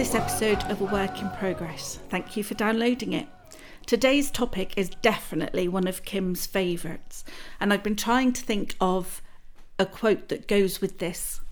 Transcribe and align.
This 0.00 0.14
episode 0.14 0.62
of 0.70 0.80
A 0.80 0.84
Work 0.84 1.20
in 1.20 1.28
Progress. 1.32 1.98
Thank 2.08 2.34
you 2.34 2.42
for 2.42 2.54
downloading 2.54 3.12
it. 3.12 3.26
Today's 3.84 4.30
topic 4.30 4.72
is 4.74 4.88
definitely 4.88 5.68
one 5.68 5.86
of 5.86 6.06
Kim's 6.06 6.46
favourites, 6.46 7.22
and 7.60 7.70
I've 7.70 7.82
been 7.82 7.96
trying 7.96 8.32
to 8.32 8.40
think 8.42 8.76
of 8.80 9.20
a 9.78 9.84
quote 9.84 10.30
that 10.30 10.48
goes 10.48 10.80
with 10.80 11.00
this, 11.00 11.42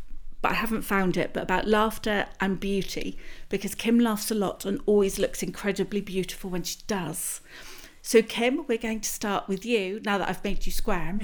but 0.40 0.52
I 0.52 0.54
haven't 0.54 0.80
found 0.80 1.18
it, 1.18 1.34
but 1.34 1.42
about 1.42 1.68
laughter 1.68 2.24
and 2.40 2.58
beauty, 2.58 3.18
because 3.50 3.74
Kim 3.74 4.00
laughs 4.00 4.30
a 4.30 4.34
lot 4.34 4.64
and 4.64 4.80
always 4.86 5.18
looks 5.18 5.42
incredibly 5.42 6.00
beautiful 6.00 6.48
when 6.48 6.62
she 6.62 6.78
does. 6.86 7.42
So, 8.08 8.22
Kim, 8.22 8.64
we're 8.66 8.78
going 8.78 9.00
to 9.00 9.08
start 9.10 9.48
with 9.48 9.66
you 9.66 10.00
now 10.02 10.16
that 10.16 10.30
I've 10.30 10.42
made 10.42 10.64
you 10.64 10.72
squirm, 10.72 11.20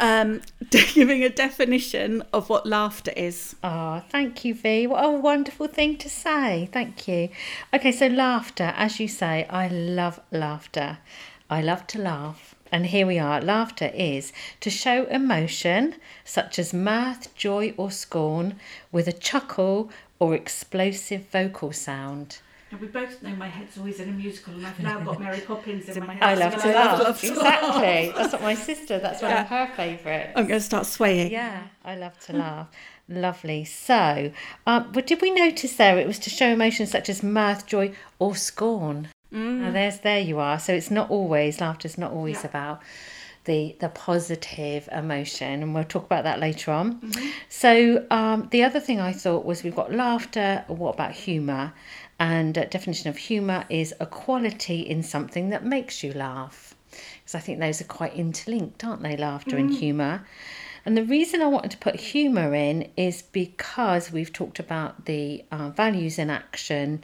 um, 0.00 0.40
giving 0.70 1.22
a 1.22 1.28
definition 1.28 2.24
of 2.32 2.48
what 2.48 2.66
laughter 2.66 3.12
is. 3.16 3.54
Oh, 3.62 4.02
thank 4.08 4.44
you, 4.44 4.52
V. 4.52 4.88
What 4.88 5.04
a 5.04 5.10
wonderful 5.12 5.68
thing 5.68 5.96
to 5.98 6.10
say. 6.10 6.68
Thank 6.72 7.06
you. 7.06 7.28
Okay, 7.72 7.92
so 7.92 8.08
laughter, 8.08 8.74
as 8.76 8.98
you 8.98 9.06
say, 9.06 9.46
I 9.48 9.68
love 9.68 10.18
laughter. 10.32 10.98
I 11.48 11.62
love 11.62 11.86
to 11.86 12.00
laugh. 12.00 12.56
And 12.72 12.86
here 12.86 13.06
we 13.06 13.16
are. 13.16 13.40
Laughter 13.40 13.92
is 13.94 14.32
to 14.58 14.70
show 14.70 15.04
emotion, 15.04 15.94
such 16.24 16.58
as 16.58 16.74
mirth, 16.74 17.32
joy, 17.36 17.74
or 17.76 17.92
scorn, 17.92 18.58
with 18.90 19.06
a 19.06 19.12
chuckle 19.12 19.88
or 20.18 20.34
explosive 20.34 21.28
vocal 21.28 21.70
sound. 21.70 22.38
And 22.74 22.80
we 22.80 22.88
both 22.88 23.22
know 23.22 23.30
my 23.36 23.46
head's 23.46 23.78
always 23.78 24.00
in 24.00 24.08
a 24.08 24.12
musical, 24.12 24.52
and 24.54 24.66
I've 24.66 24.80
now 24.80 24.98
got 24.98 25.20
Mary 25.20 25.38
Poppins 25.40 25.88
in 25.88 26.04
my 26.04 26.14
head. 26.14 26.24
I 26.24 26.34
love 26.34 26.60
to 26.60 26.72
love 26.72 26.98
laugh. 27.00 27.22
Exactly. 27.22 28.12
That's 28.16 28.32
what 28.32 28.42
my 28.42 28.56
sister, 28.56 28.98
that's 28.98 29.22
one 29.22 29.30
Yeah. 29.30 29.42
of 29.42 29.46
her 29.48 29.70
favourites. 29.76 30.32
I'm 30.34 30.48
going 30.48 30.58
to 30.58 30.66
start 30.66 30.84
swaying. 30.86 31.30
Yeah, 31.30 31.62
I 31.84 31.94
love 31.94 32.18
to 32.26 32.32
laugh. 32.32 32.66
Lovely. 33.08 33.64
So, 33.64 34.32
um, 34.66 34.90
but 34.90 35.06
did 35.06 35.22
we 35.22 35.30
notice 35.30 35.76
there 35.76 35.96
it 36.00 36.06
was 36.08 36.18
to 36.18 36.30
show 36.30 36.48
emotions 36.48 36.90
such 36.90 37.08
as 37.08 37.22
mirth, 37.22 37.64
joy, 37.64 37.92
or 38.18 38.34
scorn? 38.34 39.06
Now 39.30 39.70
there's 39.70 40.00
there 40.00 40.18
you 40.20 40.40
are. 40.40 40.58
So 40.58 40.72
it's 40.74 40.90
not 40.90 41.10
always 41.10 41.60
laughter's 41.60 41.96
not 41.96 42.10
always 42.10 42.40
Yeah. 42.42 42.48
about 42.48 42.82
the 43.44 43.76
the 43.80 43.88
positive 43.90 44.88
emotion, 44.90 45.62
and 45.62 45.74
we'll 45.74 45.84
talk 45.84 46.04
about 46.06 46.24
that 46.24 46.40
later 46.40 46.70
on. 46.72 47.12
So 47.48 48.04
um, 48.10 48.48
the 48.52 48.62
other 48.62 48.80
thing 48.80 49.00
I 49.00 49.12
thought 49.12 49.44
was 49.44 49.62
we've 49.62 49.76
got 49.76 49.92
laughter. 49.92 50.64
What 50.68 50.94
about 50.94 51.12
humour? 51.12 51.72
And 52.18 52.56
uh, 52.56 52.64
definition 52.66 53.10
of 53.10 53.16
humour 53.16 53.64
is 53.68 53.94
a 54.00 54.06
quality 54.06 54.80
in 54.80 55.02
something 55.02 55.50
that 55.50 55.64
makes 55.64 56.02
you 56.02 56.12
laugh. 56.12 56.74
Because 56.90 57.34
I 57.34 57.40
think 57.40 57.58
those 57.58 57.80
are 57.80 57.84
quite 57.84 58.14
interlinked, 58.14 58.84
aren't 58.84 59.02
they? 59.02 59.16
Laughter 59.16 59.56
and 59.56 59.74
humour. 59.74 60.24
And 60.86 60.96
the 60.96 61.04
reason 61.04 61.40
I 61.40 61.46
wanted 61.46 61.70
to 61.72 61.78
put 61.78 61.96
humour 61.96 62.54
in 62.54 62.90
is 62.96 63.22
because 63.22 64.12
we've 64.12 64.32
talked 64.32 64.58
about 64.58 65.06
the 65.06 65.44
uh, 65.50 65.70
values 65.70 66.18
in 66.18 66.30
action, 66.30 67.02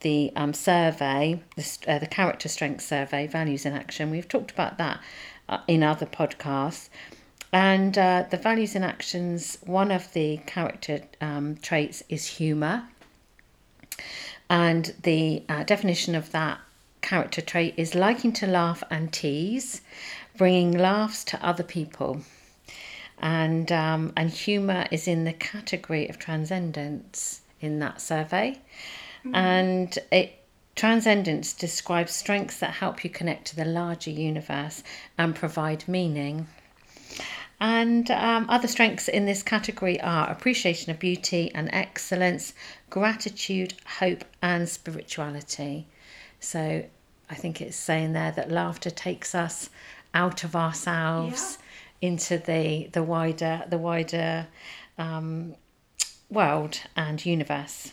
the 0.00 0.30
um, 0.36 0.52
survey, 0.52 1.42
the, 1.56 1.78
uh, 1.88 1.98
the 1.98 2.06
character 2.06 2.48
strength 2.48 2.82
survey, 2.82 3.26
values 3.26 3.64
in 3.64 3.72
action. 3.72 4.10
We've 4.10 4.28
talked 4.28 4.50
about 4.50 4.76
that 4.78 5.00
uh, 5.48 5.58
in 5.66 5.82
other 5.82 6.06
podcasts. 6.06 6.90
And 7.52 7.96
uh, 7.96 8.24
the 8.30 8.36
values 8.36 8.74
in 8.74 8.84
actions, 8.84 9.58
one 9.64 9.90
of 9.90 10.12
the 10.12 10.38
character 10.46 11.00
um, 11.20 11.56
traits 11.56 12.02
is 12.08 12.26
humour. 12.26 12.88
And 14.48 14.94
the 15.02 15.42
uh, 15.48 15.64
definition 15.64 16.14
of 16.14 16.30
that 16.32 16.58
character 17.00 17.40
trait 17.40 17.74
is 17.76 17.94
liking 17.94 18.32
to 18.32 18.46
laugh 18.46 18.82
and 18.90 19.12
tease, 19.12 19.80
bringing 20.36 20.72
laughs 20.76 21.24
to 21.24 21.46
other 21.46 21.62
people. 21.62 22.22
And, 23.18 23.70
um, 23.72 24.12
and 24.16 24.30
humour 24.30 24.86
is 24.90 25.06
in 25.08 25.24
the 25.24 25.32
category 25.32 26.08
of 26.08 26.18
transcendence 26.18 27.42
in 27.60 27.78
that 27.78 28.00
survey. 28.00 28.58
And 29.32 29.98
it 30.12 30.40
transcendence 30.74 31.54
describes 31.54 32.12
strengths 32.12 32.58
that 32.58 32.74
help 32.74 33.04
you 33.04 33.10
connect 33.10 33.46
to 33.46 33.56
the 33.56 33.64
larger 33.64 34.10
universe 34.10 34.82
and 35.16 35.34
provide 35.34 35.86
meaning. 35.88 36.46
And 37.64 38.10
um, 38.10 38.44
other 38.50 38.68
strengths 38.68 39.08
in 39.08 39.24
this 39.24 39.42
category 39.42 39.98
are 40.02 40.28
appreciation 40.28 40.90
of 40.90 40.98
beauty 40.98 41.50
and 41.54 41.70
excellence, 41.72 42.52
gratitude, 42.90 43.72
hope, 44.00 44.22
and 44.42 44.68
spirituality. 44.68 45.86
So 46.40 46.84
I 47.30 47.34
think 47.34 47.62
it's 47.62 47.78
saying 47.78 48.12
there 48.12 48.32
that 48.32 48.50
laughter 48.50 48.90
takes 48.90 49.34
us 49.34 49.70
out 50.12 50.44
of 50.44 50.54
ourselves 50.54 51.56
into 52.02 52.36
the 52.36 52.90
the 52.92 53.02
wider 53.02 53.64
the 53.66 53.78
wider 53.78 54.46
um, 54.98 55.54
world 56.28 56.80
and 56.94 57.24
universe. 57.24 57.92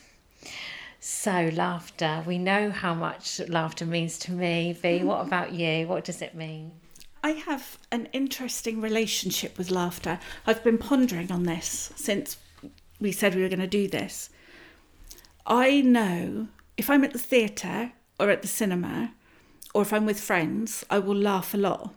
So 0.99 1.49
laughter, 1.53 2.25
we 2.27 2.37
know 2.37 2.71
how 2.71 2.93
much 2.93 3.39
laughter 3.47 3.85
means 3.85 4.19
to 4.19 4.33
me. 4.33 4.73
V, 4.73 5.05
what 5.05 5.21
about 5.25 5.53
you? 5.53 5.87
What 5.87 6.03
does 6.03 6.21
it 6.21 6.35
mean? 6.35 6.73
I 7.23 7.31
have 7.31 7.77
an 7.91 8.07
interesting 8.13 8.81
relationship 8.81 9.57
with 9.57 9.69
laughter. 9.69 10.19
I've 10.47 10.63
been 10.63 10.77
pondering 10.77 11.31
on 11.31 11.43
this 11.43 11.91
since 11.95 12.37
we 12.99 13.11
said 13.11 13.35
we 13.35 13.43
were 13.43 13.49
going 13.49 13.59
to 13.59 13.67
do 13.67 13.87
this. 13.87 14.29
I 15.45 15.81
know 15.81 16.47
if 16.77 16.89
I'm 16.89 17.03
at 17.03 17.13
the 17.13 17.19
theatre 17.19 17.93
or 18.19 18.29
at 18.29 18.41
the 18.41 18.47
cinema 18.47 19.13
or 19.73 19.83
if 19.83 19.93
I'm 19.93 20.05
with 20.05 20.19
friends, 20.19 20.83
I 20.89 20.99
will 20.99 21.15
laugh 21.15 21.53
a 21.53 21.57
lot. 21.57 21.93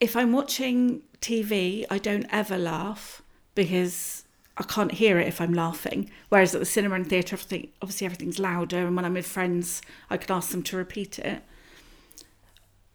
If 0.00 0.16
I'm 0.16 0.32
watching 0.32 1.02
TV, 1.20 1.84
I 1.88 1.98
don't 1.98 2.26
ever 2.30 2.58
laugh 2.58 3.22
because 3.54 4.24
I 4.58 4.64
can't 4.64 4.92
hear 4.92 5.18
it 5.18 5.28
if 5.28 5.40
I'm 5.40 5.54
laughing. 5.54 6.10
Whereas 6.28 6.54
at 6.54 6.60
the 6.60 6.66
cinema 6.66 6.96
and 6.96 7.08
theatre, 7.08 7.36
obviously 7.36 8.04
everything's 8.04 8.38
louder, 8.38 8.86
and 8.86 8.96
when 8.96 9.04
I'm 9.04 9.14
with 9.14 9.26
friends, 9.26 9.80
I 10.10 10.16
can 10.16 10.34
ask 10.34 10.50
them 10.50 10.62
to 10.64 10.76
repeat 10.76 11.18
it. 11.18 11.42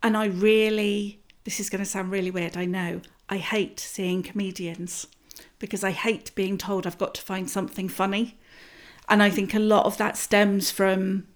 And 0.03 0.17
I 0.17 0.25
really, 0.25 1.19
this 1.43 1.59
is 1.59 1.69
going 1.69 1.83
to 1.83 1.89
sound 1.89 2.11
really 2.11 2.31
weird, 2.31 2.57
I 2.57 2.65
know, 2.65 3.01
I 3.29 3.37
hate 3.37 3.79
seeing 3.79 4.23
comedians 4.23 5.07
because 5.59 5.83
I 5.83 5.91
hate 5.91 6.33
being 6.35 6.57
told 6.57 6.85
I've 6.85 6.97
got 6.97 7.13
to 7.15 7.21
find 7.21 7.49
something 7.49 7.87
funny. 7.87 8.37
And 9.07 9.21
I 9.21 9.29
think 9.29 9.53
a 9.53 9.59
lot 9.59 9.85
of 9.85 9.97
that 9.97 10.17
stems 10.17 10.71
from 10.71 11.27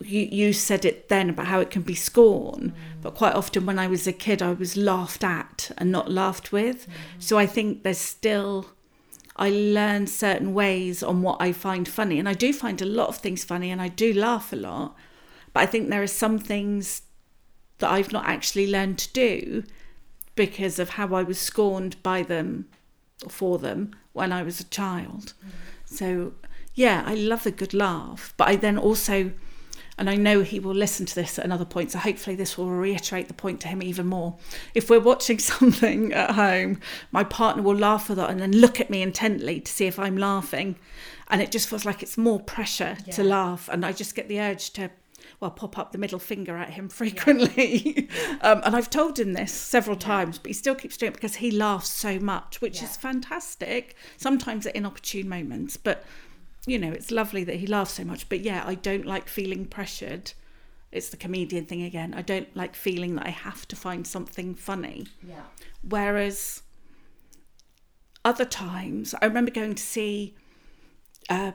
you, 0.00 0.28
you 0.30 0.52
said 0.52 0.84
it 0.84 1.08
then 1.08 1.30
about 1.30 1.46
how 1.46 1.60
it 1.60 1.70
can 1.70 1.82
be 1.82 1.94
scorn, 1.94 2.72
mm. 2.72 3.02
but 3.02 3.14
quite 3.14 3.34
often 3.34 3.66
when 3.66 3.78
I 3.78 3.86
was 3.86 4.06
a 4.06 4.12
kid, 4.12 4.42
I 4.42 4.52
was 4.52 4.76
laughed 4.76 5.24
at 5.24 5.70
and 5.78 5.90
not 5.90 6.10
laughed 6.10 6.52
with. 6.52 6.88
Mm. 6.88 6.92
So 7.18 7.38
I 7.38 7.46
think 7.46 7.82
there's 7.82 7.98
still, 7.98 8.66
I 9.36 9.50
learn 9.50 10.06
certain 10.06 10.54
ways 10.54 11.02
on 11.02 11.22
what 11.22 11.40
I 11.40 11.52
find 11.52 11.88
funny. 11.88 12.18
And 12.18 12.28
I 12.28 12.34
do 12.34 12.52
find 12.52 12.80
a 12.82 12.86
lot 12.86 13.08
of 13.08 13.16
things 13.16 13.44
funny 13.44 13.70
and 13.70 13.80
I 13.80 13.88
do 13.88 14.12
laugh 14.12 14.52
a 14.52 14.56
lot. 14.56 14.96
But 15.52 15.60
I 15.60 15.66
think 15.66 15.88
there 15.88 16.02
are 16.02 16.08
some 16.08 16.38
things 16.38 17.02
that 17.82 17.90
I've 17.90 18.12
not 18.12 18.26
actually 18.26 18.70
learned 18.70 18.98
to 18.98 19.12
do 19.12 19.64
because 20.34 20.78
of 20.78 20.90
how 20.90 21.14
I 21.14 21.22
was 21.22 21.38
scorned 21.38 22.02
by 22.02 22.22
them 22.22 22.68
or 23.24 23.30
for 23.30 23.58
them 23.58 23.94
when 24.12 24.32
I 24.32 24.42
was 24.42 24.60
a 24.60 24.64
child. 24.64 25.34
Mm-hmm. 25.38 25.48
So, 25.84 26.32
yeah, 26.74 27.02
I 27.04 27.14
love 27.14 27.44
a 27.44 27.50
good 27.50 27.74
laugh, 27.74 28.32
but 28.36 28.48
I 28.48 28.56
then 28.56 28.78
also, 28.78 29.32
and 29.98 30.08
I 30.08 30.16
know 30.16 30.42
he 30.42 30.58
will 30.58 30.74
listen 30.74 31.04
to 31.06 31.14
this 31.14 31.38
at 31.38 31.44
another 31.44 31.64
point, 31.64 31.90
so 31.90 31.98
hopefully 31.98 32.36
this 32.36 32.56
will 32.56 32.70
reiterate 32.70 33.28
the 33.28 33.34
point 33.34 33.60
to 33.62 33.68
him 33.68 33.82
even 33.82 34.06
more. 34.06 34.38
If 34.74 34.88
we're 34.88 35.00
watching 35.00 35.38
something 35.40 36.12
at 36.12 36.30
home, 36.30 36.80
my 37.10 37.24
partner 37.24 37.62
will 37.62 37.76
laugh 37.76 38.08
with 38.08 38.18
it 38.18 38.30
and 38.30 38.40
then 38.40 38.52
look 38.52 38.80
at 38.80 38.90
me 38.90 39.02
intently 39.02 39.60
to 39.60 39.72
see 39.72 39.86
if 39.86 39.98
I'm 39.98 40.16
laughing, 40.16 40.76
and 41.28 41.42
it 41.42 41.50
just 41.50 41.68
feels 41.68 41.84
like 41.84 42.02
it's 42.02 42.16
more 42.16 42.40
pressure 42.40 42.96
to 43.12 43.22
laugh, 43.24 43.68
and 43.70 43.84
I 43.84 43.92
just 43.92 44.14
get 44.14 44.28
the 44.28 44.40
urge 44.40 44.70
to 44.70 44.90
well, 45.42 45.50
pop 45.50 45.76
up 45.76 45.90
the 45.90 45.98
middle 45.98 46.20
finger 46.20 46.56
at 46.56 46.70
him 46.70 46.88
frequently. 47.00 48.08
um, 48.40 48.62
and 48.64 48.74
I've 48.74 48.88
told 48.88 49.18
him 49.18 49.32
this 49.32 49.52
several 49.52 49.96
times, 49.96 50.38
but 50.38 50.46
he 50.46 50.52
still 50.54 50.76
keeps 50.76 50.96
doing 50.96 51.10
it 51.10 51.16
because 51.16 51.34
he 51.36 51.50
laughs 51.50 51.90
so 51.90 52.18
much, 52.20 52.60
which 52.60 52.82
is 52.82 52.96
fantastic. 52.96 53.96
Sometimes 54.16 54.66
at 54.66 54.76
inopportune 54.76 55.28
moments, 55.28 55.76
but 55.76 56.04
you 56.64 56.78
know, 56.78 56.92
it's 56.92 57.10
lovely 57.10 57.42
that 57.42 57.56
he 57.56 57.66
laughs 57.66 57.94
so 57.94 58.04
much. 58.04 58.28
But 58.28 58.40
yeah, 58.40 58.62
I 58.64 58.76
don't 58.76 59.04
like 59.04 59.28
feeling 59.28 59.66
pressured. 59.66 60.32
It's 60.92 61.08
the 61.08 61.16
comedian 61.16 61.66
thing 61.66 61.82
again. 61.82 62.14
I 62.14 62.22
don't 62.22 62.54
like 62.56 62.76
feeling 62.76 63.16
that 63.16 63.26
I 63.26 63.30
have 63.30 63.66
to 63.68 63.76
find 63.76 64.06
something 64.06 64.54
funny. 64.54 65.08
Yeah. 65.26 65.42
Whereas 65.82 66.62
other 68.24 68.44
times, 68.44 69.12
I 69.20 69.26
remember 69.26 69.50
going 69.50 69.74
to 69.74 69.82
see, 69.82 70.36
uh, 71.28 71.52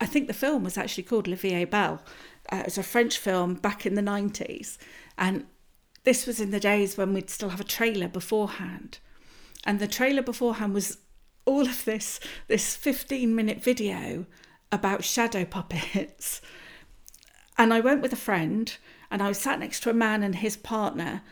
I 0.00 0.06
think 0.06 0.28
the 0.28 0.32
film 0.32 0.64
was 0.64 0.78
actually 0.78 1.04
called 1.04 1.28
Olivier 1.28 1.66
Bell. 1.66 2.02
Uh, 2.52 2.56
it 2.56 2.66
was 2.66 2.78
a 2.78 2.82
French 2.82 3.18
film 3.18 3.54
back 3.54 3.86
in 3.86 3.94
the 3.94 4.02
90s. 4.02 4.78
And 5.18 5.46
this 6.04 6.26
was 6.26 6.40
in 6.40 6.50
the 6.50 6.60
days 6.60 6.96
when 6.96 7.12
we'd 7.12 7.30
still 7.30 7.48
have 7.50 7.60
a 7.60 7.64
trailer 7.64 8.08
beforehand. 8.08 8.98
And 9.64 9.80
the 9.80 9.88
trailer 9.88 10.22
beforehand 10.22 10.74
was 10.74 10.98
all 11.44 11.62
of 11.62 11.84
this, 11.84 12.20
this 12.48 12.76
15 12.76 13.34
minute 13.34 13.62
video 13.62 14.26
about 14.70 15.04
shadow 15.04 15.44
puppets. 15.44 16.40
And 17.58 17.72
I 17.72 17.80
went 17.80 18.02
with 18.02 18.12
a 18.12 18.16
friend 18.16 18.76
and 19.10 19.22
I 19.22 19.28
was 19.28 19.38
sat 19.38 19.60
next 19.60 19.82
to 19.82 19.90
a 19.90 19.94
man 19.94 20.22
and 20.22 20.36
his 20.36 20.56
partner. 20.56 21.22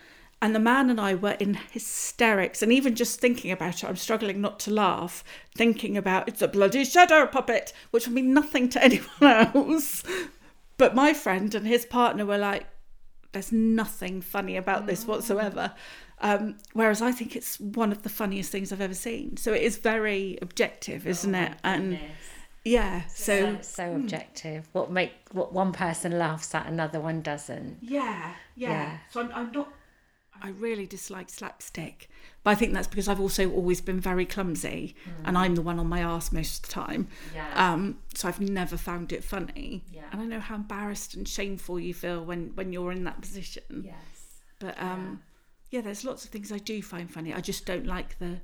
And 0.41 0.55
the 0.55 0.61
man 0.61 0.91
and 0.91 1.01
I 1.01 1.15
were 1.15 1.37
in 1.41 1.55
hysterics. 1.55 2.63
And 2.63 2.73
even 2.73 2.95
just 2.95 3.21
thinking 3.21 3.51
about 3.51 3.83
it, 3.83 3.89
I'm 3.89 3.97
struggling 3.97 4.41
not 4.41 4.59
to 4.61 4.71
laugh, 4.71 5.25
thinking 5.57 5.97
about 5.97 6.29
it's 6.29 6.43
a 6.43 6.49
bloody 6.49 6.85
shadow 6.85 7.27
puppet, 7.27 7.73
which 7.91 8.07
will 8.07 8.15
mean 8.15 8.35
nothing 8.35 8.69
to 8.71 8.85
anyone 8.85 9.09
else. 9.23 10.03
But 10.77 10.95
my 10.95 11.13
friend 11.13 11.55
and 11.55 11.67
his 11.67 11.85
partner 11.87 12.27
were 12.27 12.39
like, 12.39 12.67
there's 13.33 13.53
nothing 13.53 14.21
funny 14.21 14.57
about 14.57 14.87
this 14.87 15.07
whatsoever. 15.07 15.75
Um, 16.21 16.57
whereas 16.73 17.03
I 17.03 17.13
think 17.13 17.37
it's 17.37 17.59
one 17.61 17.93
of 17.93 18.03
the 18.03 18.09
funniest 18.09 18.51
things 18.51 18.73
I've 18.73 18.81
ever 18.81 18.95
seen. 18.95 19.37
So 19.37 19.53
it 19.53 19.63
is 19.63 19.77
very 19.77 20.39
objective, 20.41 21.07
isn't 21.07 21.35
it? 21.35 21.53
And 21.65 21.99
yeah, 22.65 23.07
so 23.09 23.57
so, 23.57 23.59
so 23.61 23.95
objective. 23.95 24.69
What 24.73 24.91
make 24.91 25.13
what 25.33 25.53
one 25.53 25.73
person 25.73 26.19
laughs 26.19 26.55
at, 26.55 26.67
another 26.67 27.01
one 27.01 27.21
doesn't. 27.21 27.79
Yeah, 27.83 28.35
yeah. 28.57 28.71
Yeah. 28.71 28.99
So 29.11 29.21
I'm, 29.21 29.33
I'm 29.35 29.53
not. 29.53 29.69
I 30.45 30.51
really 30.51 30.87
dislike 30.87 31.31
slapstick, 31.31 32.11
but 32.43 32.51
I 32.51 32.55
think 32.55 32.75
that's 32.75 32.87
because 32.87 33.09
I've 33.09 33.19
also 33.19 33.51
always 33.51 33.81
been 33.81 33.99
very 33.99 34.27
clumsy, 34.27 34.95
and 35.25 35.39
I'm 35.39 35.55
the 35.55 35.63
one 35.63 35.79
on 35.79 35.87
my 35.87 36.05
arse 36.05 36.33
most 36.33 36.59
of 36.59 36.69
the 36.69 36.75
time. 36.75 37.09
Yeah. 37.35 37.73
Um, 37.73 38.01
so 38.15 38.29
I've 38.29 38.43
never 38.43 38.77
found 38.77 39.11
it 39.11 39.25
funny. 39.25 39.85
Yeah. 39.91 40.03
And 40.13 40.21
I 40.21 40.27
know 40.27 40.41
how 40.41 40.57
embarrassed 40.57 41.15
and 41.15 41.27
shameful 41.27 41.81
you 41.81 41.95
feel 41.95 42.23
when 42.23 42.53
when 42.57 42.75
you're 42.75 42.93
in 42.93 43.05
that 43.05 43.23
position. 43.23 43.85
Yes. 43.87 43.95
But 44.59 44.79
um, 44.79 45.23
yeah. 45.71 45.81
there's 45.81 46.05
lots 46.05 46.27
of 46.27 46.31
things 46.31 46.53
I 46.53 46.59
do 46.59 46.83
find 46.83 47.11
funny. 47.11 47.33
I 47.33 47.41
just 47.41 47.65
don't 47.65 47.87
like 47.87 48.19
the 48.19 48.41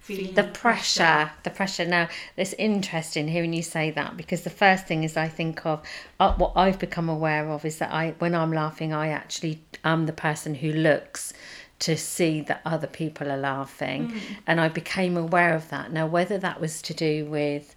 feeling 0.00 0.34
The 0.34 0.44
pressure, 0.44 1.30
the 1.42 1.50
pressure. 1.50 1.84
Now, 1.84 2.08
it's 2.36 2.54
interesting 2.54 3.28
hearing 3.28 3.52
you 3.52 3.62
say 3.62 3.90
that 3.92 4.16
because 4.16 4.42
the 4.42 4.50
first 4.50 4.86
thing 4.86 5.04
is 5.04 5.16
I 5.16 5.28
think 5.28 5.64
of 5.64 5.82
uh, 6.18 6.34
what 6.34 6.52
I've 6.56 6.78
become 6.78 7.08
aware 7.08 7.48
of 7.48 7.64
is 7.64 7.78
that 7.78 7.92
I, 7.92 8.14
when 8.18 8.34
I'm 8.34 8.52
laughing, 8.52 8.92
I 8.92 9.08
actually 9.08 9.62
am 9.84 10.06
the 10.06 10.12
person 10.12 10.54
who 10.56 10.72
looks 10.72 11.32
to 11.80 11.96
see 11.96 12.42
that 12.42 12.60
other 12.66 12.86
people 12.86 13.30
are 13.32 13.38
laughing, 13.38 14.12
and 14.46 14.60
I 14.60 14.68
became 14.68 15.16
aware 15.16 15.54
of 15.54 15.70
that. 15.70 15.90
Now, 15.90 16.06
whether 16.06 16.36
that 16.36 16.60
was 16.60 16.82
to 16.82 16.92
do 16.92 17.24
with 17.24 17.74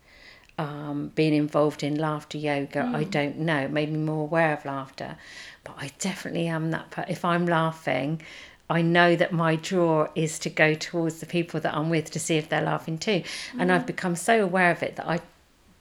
um, 0.57 1.11
being 1.15 1.33
involved 1.33 1.83
in 1.83 1.95
laughter 1.95 2.37
yoga, 2.37 2.91
I 2.93 3.05
don't 3.05 3.39
know. 3.39 3.59
It 3.59 3.71
made 3.71 3.91
me 3.91 3.99
more 3.99 4.23
aware 4.23 4.53
of 4.53 4.65
laughter, 4.65 5.15
but 5.63 5.75
I 5.79 5.91
definitely 5.99 6.47
am 6.47 6.71
that. 6.71 6.91
Per- 6.91 7.05
if 7.07 7.23
I'm 7.23 7.45
laughing, 7.45 8.21
I 8.73 8.81
know 8.81 9.15
that 9.15 9.31
my 9.31 9.55
draw 9.55 10.07
is 10.15 10.39
to 10.39 10.49
go 10.49 10.73
towards 10.73 11.19
the 11.19 11.27
people 11.27 11.59
that 11.59 11.75
I'm 11.75 11.91
with 11.91 12.09
to 12.09 12.19
see 12.19 12.37
if 12.37 12.49
they're 12.49 12.63
laughing 12.63 12.97
too, 12.97 13.21
and 13.59 13.71
I've 13.71 13.83
mm. 13.83 13.93
become 13.93 14.15
so 14.15 14.43
aware 14.43 14.71
of 14.71 14.81
it 14.81 14.95
that 14.95 15.07
I 15.07 15.19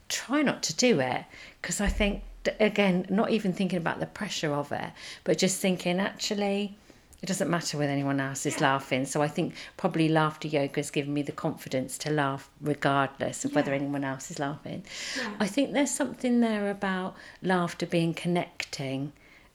try 0.09 0.43
not 0.43 0.61
to 0.63 0.75
do 0.75 0.99
it 0.99 1.25
because 1.59 1.81
I 1.81 1.87
think 1.87 2.21
again, 2.59 3.07
not 3.09 3.31
even 3.31 3.51
thinking 3.51 3.77
about 3.77 3.99
the 3.99 4.05
pressure 4.05 4.53
of 4.53 4.71
it, 4.71 4.91
but 5.23 5.39
just 5.39 5.59
thinking 5.59 5.99
actually. 5.99 6.77
It 7.23 7.27
doesn't 7.27 7.49
matter 7.49 7.77
whether 7.77 7.93
anyone 7.93 8.19
else 8.19 8.45
is 8.45 8.59
laughing. 8.59 9.05
So 9.05 9.21
I 9.21 9.29
think 9.29 9.55
probably 9.77 10.09
laughter 10.09 10.49
yoga 10.49 10.81
has 10.81 10.91
given 10.91 11.13
me 11.13 11.21
the 11.21 11.31
confidence 11.31 11.97
to 11.99 12.09
laugh 12.09 12.49
regardless 12.59 13.45
of 13.45 13.55
whether 13.55 13.73
anyone 13.73 14.03
else 14.03 14.29
is 14.29 14.39
laughing. 14.39 14.83
Yeah. 15.17 15.31
I 15.39 15.47
think 15.47 15.71
there's 15.71 15.89
something 15.89 16.41
there 16.41 16.69
about 16.69 17.15
laughter 17.41 17.85
being 17.85 18.13
connecting 18.13 19.13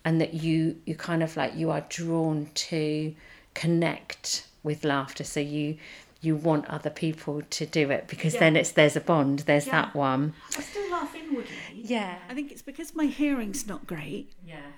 and 0.09 0.21
that 0.23 0.33
you 0.45 0.59
you 0.89 0.95
kind 0.95 1.23
of 1.23 1.37
like 1.37 1.53
you 1.61 1.69
are 1.71 1.85
drawn 1.99 2.49
to 2.69 3.15
connect 3.63 4.47
with 4.63 4.85
laughter. 4.85 5.25
So 5.25 5.41
you 5.41 5.77
you 6.21 6.35
want 6.49 6.65
other 6.77 6.91
people 6.91 7.43
to 7.59 7.65
do 7.81 7.91
it 7.97 8.03
because 8.09 8.35
then 8.43 8.57
it's 8.57 8.73
there's 8.73 8.97
a 8.97 9.01
bond. 9.13 9.41
There's 9.41 9.67
Yeah. 9.67 9.77
that 9.83 9.95
one. 9.95 10.23
I 10.57 10.63
still 10.63 10.91
laugh 10.91 11.15
inwardly. 11.15 11.53
yeah. 11.95 12.13
I 12.31 12.35
think 12.35 12.51
it's 12.53 12.63
because 12.63 12.95
my 13.01 13.07
hearing's 13.21 13.67
not 13.73 13.87
great. 13.87 14.33
yeah. 14.55 14.69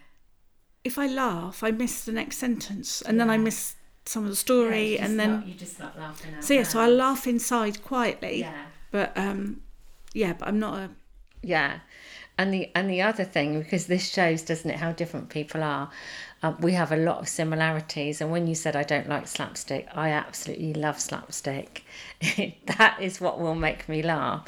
If 0.90 0.96
I 1.04 1.06
laugh, 1.06 1.62
I 1.62 1.70
miss 1.72 2.04
the 2.08 2.12
next 2.20 2.36
sentence, 2.38 3.02
and 3.06 3.20
then 3.20 3.28
I 3.34 3.36
miss 3.36 3.76
some 4.06 4.22
of 4.24 4.30
the 4.30 4.36
story, 4.48 4.98
and 4.98 5.20
then 5.20 5.44
you 5.46 5.54
just 5.54 5.78
not 5.78 5.94
laughing 5.98 6.34
out 6.34 6.42
so 6.46 6.54
yeah. 6.54 6.62
So 6.72 6.80
I 6.80 6.88
laugh 6.88 7.26
inside 7.26 7.76
quietly, 7.92 8.36
yeah. 8.40 8.64
But 8.90 9.08
um, 9.24 9.60
yeah, 10.14 10.32
but 10.38 10.48
I'm 10.48 10.58
not 10.58 10.74
a 10.84 10.86
Yeah, 11.54 11.80
and 12.40 12.54
the 12.54 12.70
and 12.74 12.88
the 12.88 13.02
other 13.02 13.24
thing 13.24 13.60
because 13.60 13.86
this 13.86 14.08
shows, 14.08 14.40
doesn't 14.40 14.70
it, 14.70 14.78
how 14.78 14.92
different 14.92 15.28
people 15.28 15.62
are. 15.62 15.90
Um, 16.42 16.56
we 16.60 16.72
have 16.72 16.90
a 16.90 16.96
lot 16.96 17.18
of 17.18 17.28
similarities, 17.28 18.22
and 18.22 18.30
when 18.32 18.46
you 18.46 18.54
said 18.54 18.74
I 18.74 18.82
don't 18.82 19.10
like 19.10 19.28
slapstick, 19.28 19.86
I 19.94 20.08
absolutely 20.08 20.72
love 20.72 20.98
slapstick. 20.98 21.84
that 22.64 22.96
is 22.98 23.20
what 23.20 23.38
will 23.38 23.54
make 23.54 23.90
me 23.90 24.02
laugh. 24.02 24.46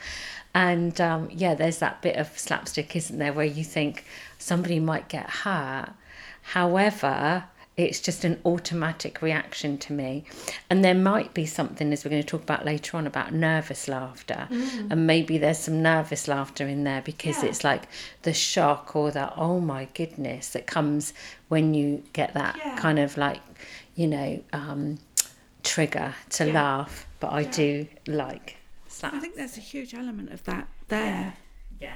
And 0.55 0.99
um, 1.03 1.29
yeah, 1.31 1.55
there's 1.55 1.81
that 1.81 2.01
bit 2.01 2.17
of 2.17 2.39
slapstick, 2.39 2.97
isn't 2.97 3.19
there, 3.19 3.35
where 3.35 3.45
you 3.45 3.63
think 3.63 4.07
somebody 4.39 4.81
might 4.81 5.11
get 5.11 5.29
hurt. 5.29 5.91
However, 6.41 7.45
it's 7.77 8.01
just 8.01 8.25
an 8.25 8.39
automatic 8.45 9.23
reaction 9.23 9.79
to 9.79 9.93
me. 9.93 10.25
And 10.69 10.85
there 10.85 10.95
might 10.95 11.33
be 11.33 11.47
something, 11.47 11.91
as 11.93 12.05
we're 12.05 12.11
going 12.11 12.23
to 12.23 12.29
talk 12.29 12.43
about 12.43 12.65
later 12.67 12.97
on, 12.99 13.07
about 13.07 13.33
nervous 13.33 13.89
laughter. 13.89 14.47
And 14.51 15.07
maybe 15.07 15.39
there's 15.39 15.59
some 15.59 15.83
nervous 15.83 16.29
laughter 16.29 16.67
in 16.69 16.85
there 16.85 17.01
because 17.03 17.43
Yeah. 17.43 17.49
it's 17.49 17.65
like 17.65 17.85
the 18.23 18.35
shock 18.35 18.95
or 18.95 19.11
the, 19.11 19.35
oh 19.37 19.59
my 19.59 19.87
goodness, 19.95 20.51
that 20.51 20.67
comes 20.67 21.15
when 21.49 21.73
you 21.73 22.03
get 22.13 22.35
that 22.35 22.57
Yeah. 22.59 22.77
kind 22.77 22.99
of 22.99 23.17
like, 23.17 23.41
you 23.95 24.07
know, 24.07 24.43
um, 24.53 24.99
trigger 25.63 26.15
to 26.31 26.47
Yeah. 26.47 26.53
laugh. 26.53 27.07
But 27.21 27.33
I 27.33 27.45
do 27.45 27.87
like. 28.07 28.57
I 29.03 29.19
think 29.19 29.35
there's 29.37 29.57
a 29.57 29.61
huge 29.61 29.95
element 29.95 30.31
of 30.33 30.45
that 30.45 30.69
there. 30.89 31.35
Yeah. 31.81 31.95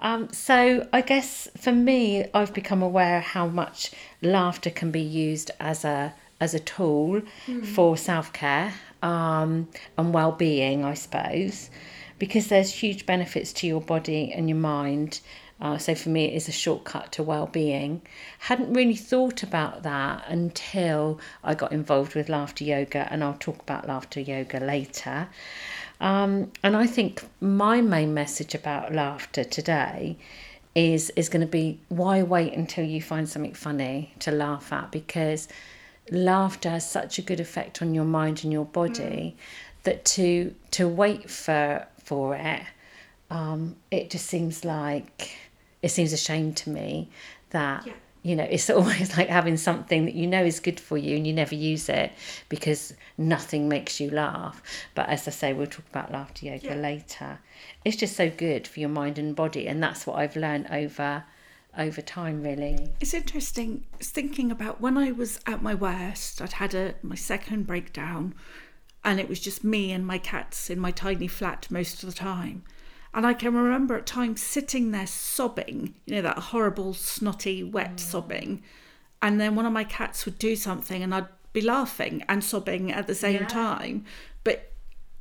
Um, 0.00 0.32
so 0.32 0.86
I 0.92 1.00
guess 1.00 1.48
for 1.56 1.72
me, 1.72 2.26
I've 2.34 2.52
become 2.52 2.82
aware 2.82 3.20
how 3.20 3.46
much 3.46 3.92
laughter 4.22 4.70
can 4.70 4.90
be 4.90 5.00
used 5.00 5.50
as 5.60 5.84
a 5.84 6.14
as 6.40 6.52
a 6.52 6.58
tool 6.58 7.22
for 7.74 7.96
self 7.96 8.32
care 8.32 8.74
um, 9.02 9.68
and 9.96 10.12
well 10.12 10.32
being, 10.32 10.84
I 10.84 10.94
suppose, 10.94 11.70
because 12.18 12.48
there's 12.48 12.70
huge 12.72 13.06
benefits 13.06 13.52
to 13.54 13.66
your 13.66 13.80
body 13.80 14.32
and 14.32 14.48
your 14.48 14.58
mind. 14.58 15.20
Uh, 15.60 15.78
so 15.78 15.94
for 15.94 16.08
me, 16.08 16.24
it 16.24 16.34
is 16.34 16.48
a 16.48 16.52
shortcut 16.52 17.12
to 17.12 17.22
well 17.22 17.46
being. 17.46 18.02
Hadn't 18.40 18.72
really 18.74 18.96
thought 18.96 19.42
about 19.42 19.84
that 19.84 20.24
until 20.28 21.20
I 21.44 21.54
got 21.54 21.72
involved 21.72 22.14
with 22.14 22.28
laughter 22.28 22.64
yoga, 22.64 23.06
and 23.10 23.22
I'll 23.22 23.34
talk 23.38 23.60
about 23.60 23.86
laughter 23.86 24.20
yoga 24.20 24.58
later. 24.58 25.28
Um, 26.04 26.52
and 26.62 26.76
I 26.76 26.86
think 26.86 27.24
my 27.40 27.80
main 27.80 28.12
message 28.12 28.54
about 28.54 28.94
laughter 28.94 29.42
today 29.42 30.18
is 30.74 31.08
is 31.16 31.30
going 31.30 31.40
to 31.40 31.50
be 31.50 31.80
why 31.88 32.22
wait 32.22 32.52
until 32.52 32.84
you 32.84 33.00
find 33.00 33.26
something 33.26 33.54
funny 33.54 34.12
to 34.18 34.30
laugh 34.30 34.70
at 34.70 34.92
because 34.92 35.48
laughter 36.10 36.68
has 36.68 36.88
such 36.88 37.18
a 37.18 37.22
good 37.22 37.40
effect 37.40 37.80
on 37.80 37.94
your 37.94 38.04
mind 38.04 38.44
and 38.44 38.52
your 38.52 38.66
body 38.66 39.34
that 39.84 40.04
to 40.04 40.54
to 40.72 40.86
wait 40.86 41.30
for 41.30 41.86
for 42.02 42.34
it 42.34 42.62
um, 43.30 43.74
it 43.90 44.10
just 44.10 44.26
seems 44.26 44.62
like 44.62 45.36
it 45.80 45.88
seems 45.88 46.12
a 46.12 46.18
shame 46.18 46.52
to 46.52 46.68
me 46.68 47.08
that 47.50 47.86
Yeah. 47.86 47.94
You 48.24 48.34
know 48.34 48.42
it's 48.50 48.68
always 48.78 49.16
like 49.16 49.28
having 49.28 49.56
something 49.56 50.06
that 50.06 50.14
you 50.14 50.26
know 50.26 50.42
is 50.44 50.58
good 50.58 50.80
for 50.80 50.96
you 50.98 51.14
and 51.16 51.26
you 51.26 51.32
never 51.32 51.54
use 51.54 51.88
it 51.88 52.10
because 52.48 52.92
nothing 53.18 53.68
makes 53.68 54.00
you 54.00 54.10
laugh 54.10 54.60
but 54.96 55.08
as 55.08 55.28
i 55.28 55.30
say 55.30 55.52
we'll 55.52 55.66
talk 55.68 55.86
about 55.90 56.10
laughter 56.10 56.46
yoga 56.46 56.66
Yeah. 56.68 56.74
later 56.74 57.38
it's 57.84 57.96
just 57.96 58.16
so 58.16 58.28
good 58.30 58.66
for 58.66 58.80
your 58.80 58.88
mind 58.88 59.18
and 59.18 59.36
body 59.36 59.68
and 59.68 59.80
that's 59.82 60.06
what 60.06 60.16
i've 60.18 60.34
learned 60.36 60.66
over 60.70 61.24
over 61.78 62.00
time 62.00 62.42
really 62.42 62.78
It's 63.00 63.14
interesting 63.14 63.84
thinking 64.00 64.50
about 64.52 64.80
when 64.80 64.96
I 64.96 65.10
was 65.10 65.40
at 65.44 65.60
my 65.60 65.74
worst. 65.74 66.40
I'd 66.40 66.52
had 66.52 66.72
a 66.72 66.94
my 67.02 67.16
second 67.16 67.66
breakdown, 67.66 68.32
and 69.04 69.18
it 69.18 69.28
was 69.28 69.40
just 69.40 69.64
me 69.64 69.90
and 69.90 70.06
my 70.06 70.18
cats 70.18 70.70
in 70.70 70.78
my 70.78 70.92
tiny 70.92 71.26
flat 71.26 71.66
most 71.72 72.04
of 72.04 72.08
the 72.08 72.14
time. 72.14 72.62
And 73.14 73.24
I 73.24 73.32
can 73.32 73.54
remember 73.54 73.96
at 73.96 74.06
times 74.06 74.42
sitting 74.42 74.90
there 74.90 75.06
sobbing, 75.06 75.94
you 76.04 76.16
know, 76.16 76.22
that 76.22 76.38
horrible, 76.38 76.94
snotty, 76.94 77.62
wet 77.62 77.96
mm. 77.96 78.00
sobbing. 78.00 78.62
And 79.22 79.40
then 79.40 79.54
one 79.54 79.66
of 79.66 79.72
my 79.72 79.84
cats 79.84 80.24
would 80.24 80.38
do 80.38 80.56
something, 80.56 81.02
and 81.02 81.14
I'd 81.14 81.28
be 81.52 81.60
laughing 81.60 82.24
and 82.28 82.42
sobbing 82.42 82.90
at 82.90 83.06
the 83.06 83.14
same 83.14 83.42
Yeah. 83.42 83.46
time. 83.46 84.04
But 84.42 84.72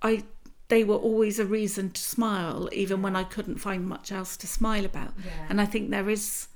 I, 0.02 0.24
they 0.70 0.84
were 0.84 0.96
always 0.96 1.38
a 1.38 1.46
reason 1.46 1.92
to 1.92 2.02
smile, 2.02 2.68
even 2.72 3.04
when 3.04 3.16
I 3.16 3.24
couldn't 3.24 3.60
find 3.60 3.86
much 3.86 4.12
else 4.12 4.36
to 4.38 4.48
smile 4.48 4.86
about. 4.86 5.14
Yeah. 5.24 5.46
And 5.50 5.62
I 5.62 5.66
think 5.66 5.92
there 5.92 6.10
is, 6.10 6.48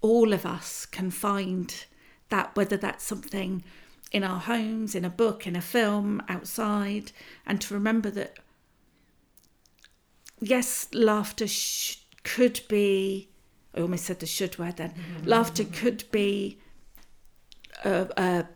all 0.00 0.32
of 0.32 0.46
us 0.46 0.86
can 0.86 1.10
find 1.10 1.72
that, 2.30 2.56
whether 2.56 2.78
that's 2.78 3.04
something 3.04 3.62
in 4.12 4.24
our 4.24 4.40
homes, 4.40 4.94
in 4.94 5.04
a 5.04 5.10
book, 5.10 5.46
in 5.46 5.56
a 5.56 5.60
film, 5.60 6.22
outside, 6.28 7.12
and 7.46 7.60
to 7.60 7.74
remember 7.74 8.10
that, 8.10 8.38
yes, 10.40 10.88
laughter 10.92 11.46
sh- 11.46 11.98
could 12.24 12.60
be, 12.68 13.28
I 13.74 13.80
almost 13.80 14.04
said 14.04 14.20
the 14.20 14.26
should 14.26 14.58
word 14.58 14.76
then, 14.76 14.90
mm-hmm. 14.90 15.28
laughter 15.28 15.64
could 15.64 16.04
be 16.10 16.58
a, 17.84 18.08
a 18.16 18.46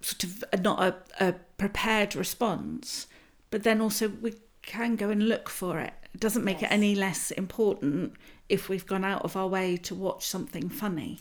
sort 0.00 0.24
of 0.24 0.44
a, 0.52 0.56
not 0.56 0.82
a, 0.82 1.28
a 1.28 1.32
prepared 1.56 2.14
response, 2.14 3.06
but 3.50 3.62
then 3.62 3.80
also 3.80 4.08
we 4.08 4.34
can 4.62 4.96
go 4.96 5.10
and 5.10 5.28
look 5.28 5.48
for 5.48 5.80
it. 5.80 5.94
It 6.14 6.20
doesn't 6.20 6.44
make 6.44 6.62
it 6.62 6.70
any 6.70 6.94
less 6.94 7.30
important 7.30 8.14
if 8.48 8.68
we've 8.68 8.86
gone 8.86 9.04
out 9.04 9.22
of 9.24 9.36
our 9.36 9.46
way 9.46 9.76
to 9.76 9.94
watch 9.94 10.26
something 10.26 10.68
funny. 10.68 11.18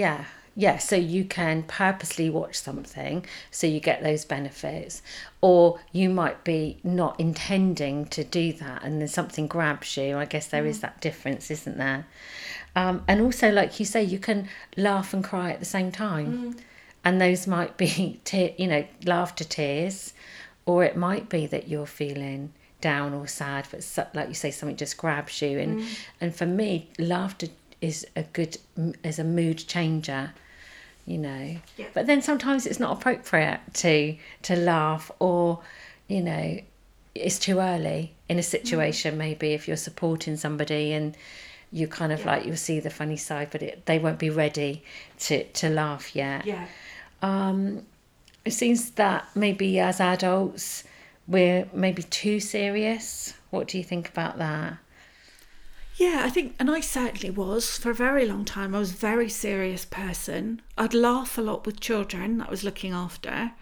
Yeah 0.00 0.24
yeah 0.56 0.78
so 0.78 0.96
you 0.96 1.24
can 1.24 1.62
purposely 1.62 2.28
watch 2.28 2.56
something 2.58 3.24
so 3.50 3.66
you 3.66 3.80
get 3.80 4.02
those 4.02 4.24
benefits. 4.24 5.02
Or 5.40 5.78
you 5.92 6.10
might 6.10 6.44
be 6.44 6.78
not 6.82 7.18
intending 7.18 8.06
to 8.06 8.24
do 8.24 8.52
that 8.54 8.82
and 8.82 9.00
then 9.00 9.08
something 9.08 9.46
grabs 9.46 9.96
you. 9.96 10.16
I 10.18 10.26
guess 10.26 10.48
there 10.48 10.66
is 10.66 10.78
mm. 10.78 10.82
that 10.82 11.00
difference 11.00 11.50
isn't 11.50 11.78
there? 11.78 12.06
Um, 12.76 13.04
and 13.08 13.20
also 13.20 13.50
like 13.50 13.78
you 13.78 13.86
say 13.86 14.02
you 14.02 14.18
can 14.18 14.48
laugh 14.76 15.14
and 15.14 15.22
cry 15.24 15.50
at 15.52 15.60
the 15.60 15.72
same 15.76 15.92
time. 15.92 16.54
Mm. 16.54 16.60
And 17.04 17.20
those 17.20 17.46
might 17.46 17.76
be 17.76 18.20
te- 18.24 18.54
you 18.58 18.66
know 18.66 18.84
laughter 19.04 19.44
tears. 19.44 20.14
Or 20.66 20.84
it 20.84 20.96
might 20.96 21.28
be 21.28 21.46
that 21.46 21.68
you're 21.68 21.86
feeling 21.86 22.52
down 22.80 23.12
or 23.12 23.26
sad 23.26 23.66
but 23.70 23.82
so, 23.82 24.06
like 24.14 24.28
you 24.28 24.34
say 24.34 24.50
something 24.50 24.76
just 24.76 24.96
grabs 24.96 25.40
you. 25.42 25.58
And 25.58 25.80
mm. 25.80 25.98
and 26.20 26.34
for 26.34 26.46
me 26.46 26.90
laughter 26.98 27.48
is 27.80 28.06
a 28.16 28.22
good 28.22 28.56
is 29.04 29.18
a 29.18 29.24
mood 29.24 29.58
changer 29.66 30.32
you 31.06 31.16
know 31.18 31.56
Yeah. 31.76 31.86
but 31.94 32.06
then 32.06 32.20
sometimes 32.22 32.66
it's 32.66 32.78
not 32.80 32.96
appropriate 32.98 33.60
to 33.74 34.16
to 34.42 34.56
laugh 34.56 35.10
or 35.18 35.60
you 36.08 36.22
know 36.22 36.58
it's 37.14 37.38
too 37.38 37.58
early 37.58 38.12
in 38.28 38.38
a 38.38 38.42
situation 38.42 39.16
maybe 39.18 39.52
if 39.52 39.66
you're 39.66 39.76
supporting 39.76 40.36
somebody 40.36 40.92
and 40.92 41.16
you 41.72 41.86
kind 41.88 42.12
of 42.12 42.24
like 42.24 42.44
you'll 42.44 42.56
see 42.56 42.80
the 42.80 42.90
funny 42.90 43.16
side 43.16 43.48
but 43.50 43.62
it, 43.62 43.86
they 43.86 43.98
won't 43.98 44.18
be 44.18 44.30
ready 44.30 44.82
to 45.18 45.44
to 45.44 45.68
laugh 45.68 46.14
yet 46.14 46.44
Yeah. 46.46 46.66
um, 47.22 47.84
it 48.44 48.52
seems 48.52 48.90
that 48.92 49.26
maybe 49.34 49.78
as 49.80 50.00
adults 50.00 50.84
we're 51.28 51.68
maybe 51.72 52.02
too 52.02 52.40
serious. 52.40 53.34
What 53.50 53.68
do 53.68 53.78
you 53.78 53.84
think 53.84 54.08
about 54.08 54.38
that? 54.38 54.78
Yeah, 56.00 56.22
I 56.24 56.30
think, 56.30 56.54
and 56.58 56.70
I 56.70 56.80
certainly 56.80 57.28
was 57.28 57.76
for 57.76 57.90
a 57.90 57.94
very 57.94 58.24
long 58.24 58.46
time. 58.46 58.74
I 58.74 58.78
was 58.78 58.92
a 58.92 58.96
very 58.96 59.28
serious 59.28 59.84
person. 59.84 60.62
I'd 60.78 60.94
laugh 60.94 61.36
a 61.36 61.42
lot 61.42 61.66
with 61.66 61.78
children 61.78 62.38
that 62.38 62.48
I 62.48 62.50
was 62.50 62.64
looking 62.64 62.94
after 62.94 63.52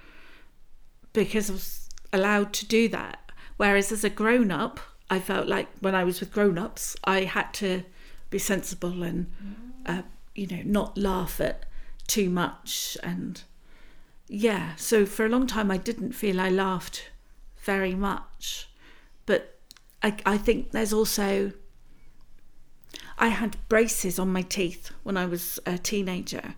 because 1.13 1.51
I 1.51 1.55
was 1.55 1.89
allowed 2.13 2.53
to 2.53 2.67
do 2.67 2.87
that. 2.91 3.33
Whereas 3.57 3.91
as 3.91 4.05
a 4.05 4.09
grown 4.09 4.53
up, 4.53 4.79
I 5.11 5.19
felt 5.19 5.49
like 5.49 5.67
when 5.81 5.97
I 5.97 6.05
was 6.05 6.21
with 6.21 6.33
grown 6.33 6.59
ups, 6.59 6.97
I 7.03 7.25
had 7.25 7.53
to 7.55 7.83
be 8.31 8.39
sensible 8.39 9.03
and, 9.03 9.33
uh, 9.85 10.03
you 10.37 10.47
know, 10.47 10.63
not 10.65 10.97
laugh 10.97 11.41
at 11.41 11.67
too 12.07 12.31
much. 12.31 12.97
And 13.03 13.43
yeah, 14.29 14.77
so 14.77 15.07
for 15.07 15.27
a 15.27 15.29
long 15.29 15.49
time, 15.49 15.73
I 15.73 15.77
didn't 15.77 16.13
feel 16.13 16.41
I 16.41 16.51
laughed 16.51 17.11
very 17.57 17.97
much. 17.97 18.69
But 19.27 19.59
I, 20.05 20.15
I 20.25 20.39
think 20.39 20.71
there's 20.71 20.93
also 20.93 21.51
I 23.19 23.29
had 23.29 23.57
braces 23.69 24.19
on 24.19 24.33
my 24.33 24.43
teeth 24.43 24.91
when 25.03 25.17
I 25.17 25.27
was 25.27 25.59
a 25.67 25.77
teenager, 25.77 26.55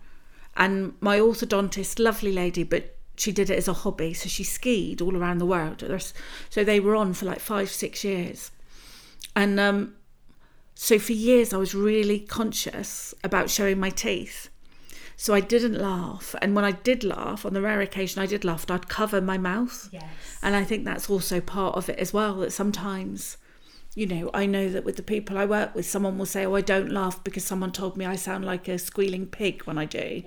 and 0.55 0.93
my 1.01 1.19
orthodontist, 1.19 1.99
lovely 1.99 2.31
lady, 2.31 2.63
but 2.63 2.95
she 3.17 3.31
did 3.31 3.49
it 3.49 3.57
as 3.57 3.67
a 3.67 3.73
hobby, 3.73 4.13
so 4.13 4.29
she 4.29 4.43
skied 4.43 5.01
all 5.01 5.17
around 5.17 5.39
the 5.39 5.45
world. 5.45 5.83
So 6.49 6.63
they 6.63 6.79
were 6.79 6.95
on 6.95 7.13
for 7.13 7.25
like 7.25 7.39
five, 7.39 7.69
six 7.69 8.03
years, 8.03 8.51
and 9.35 9.59
um, 9.59 9.95
so 10.75 10.99
for 10.99 11.13
years 11.13 11.53
I 11.53 11.57
was 11.57 11.73
really 11.73 12.19
conscious 12.19 13.13
about 13.23 13.49
showing 13.49 13.79
my 13.79 13.89
teeth. 13.89 14.49
So 15.17 15.35
I 15.35 15.39
didn't 15.39 15.77
laugh, 15.77 16.33
and 16.41 16.55
when 16.55 16.65
I 16.65 16.71
did 16.71 17.03
laugh, 17.03 17.45
on 17.45 17.53
the 17.53 17.61
rare 17.61 17.81
occasion 17.81 18.21
I 18.21 18.25
did 18.25 18.43
laugh, 18.43 18.69
I'd 18.71 18.89
cover 18.89 19.21
my 19.21 19.37
mouth. 19.37 19.89
Yes. 19.91 20.03
And 20.41 20.55
I 20.55 20.63
think 20.63 20.83
that's 20.83 21.11
also 21.11 21.39
part 21.39 21.75
of 21.75 21.89
it 21.89 21.99
as 21.99 22.11
well 22.11 22.35
that 22.37 22.51
sometimes, 22.51 23.37
you 23.93 24.05
know, 24.05 24.29
I 24.33 24.45
know 24.45 24.69
that 24.69 24.85
with 24.85 24.95
the 24.95 25.03
people 25.03 25.37
I 25.37 25.45
work 25.45 25.75
with, 25.75 25.85
someone 25.85 26.17
will 26.17 26.25
say, 26.25 26.45
Oh, 26.45 26.55
I 26.55 26.61
don't 26.61 26.91
laugh 26.91 27.23
because 27.23 27.43
someone 27.43 27.71
told 27.71 27.97
me 27.97 28.05
I 28.05 28.15
sound 28.15 28.45
like 28.45 28.67
a 28.67 28.77
squealing 28.77 29.25
pig 29.25 29.63
when 29.63 29.77
I 29.77 29.85
do. 29.85 30.23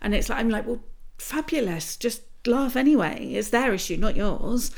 And 0.00 0.14
it's 0.14 0.28
like, 0.28 0.38
I'm 0.38 0.50
like, 0.50 0.66
Well, 0.66 0.80
fabulous. 1.16 1.96
Just 1.96 2.22
laugh 2.46 2.76
anyway. 2.76 3.32
It's 3.32 3.50
their 3.50 3.72
issue, 3.72 3.96
not 3.96 4.16
yours. 4.16 4.70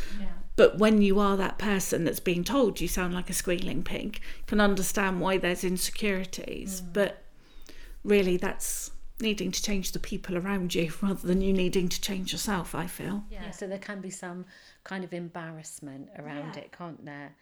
But 0.56 0.78
when 0.78 1.00
you 1.00 1.18
are 1.18 1.37
that 1.38 1.58
person 1.58 2.04
that's 2.04 2.20
being 2.20 2.44
told 2.44 2.80
you 2.80 2.88
sound 2.88 3.14
like 3.14 3.30
a 3.30 3.32
squealing 3.32 3.82
pig, 3.82 4.20
can 4.46 4.60
understand 4.60 5.20
why 5.20 5.38
there's 5.38 5.64
insecurities. 5.64 6.82
Mm. 6.82 6.92
But 6.92 7.22
really, 8.04 8.37
that's 8.37 8.90
needing 9.20 9.50
to 9.52 9.62
change 9.62 9.92
the 9.92 9.99
people 9.99 10.37
around 10.37 10.75
you 10.75 10.92
rather 11.02 11.26
than 11.26 11.40
you 11.40 11.52
needing 11.52 11.88
to 11.88 12.00
change 12.00 12.32
yourself, 12.32 12.75
I 12.75 12.87
feel. 12.87 13.25
Yeah, 13.30 13.50
so 13.50 13.66
there 13.66 13.78
can 13.78 14.00
be 14.00 14.10
some 14.10 14.44
kind 14.84 15.04
of 15.04 15.12
embarrassment 15.12 16.08
around 16.18 16.56
it, 16.56 16.72
can't 16.76 17.04
there? 17.04 17.34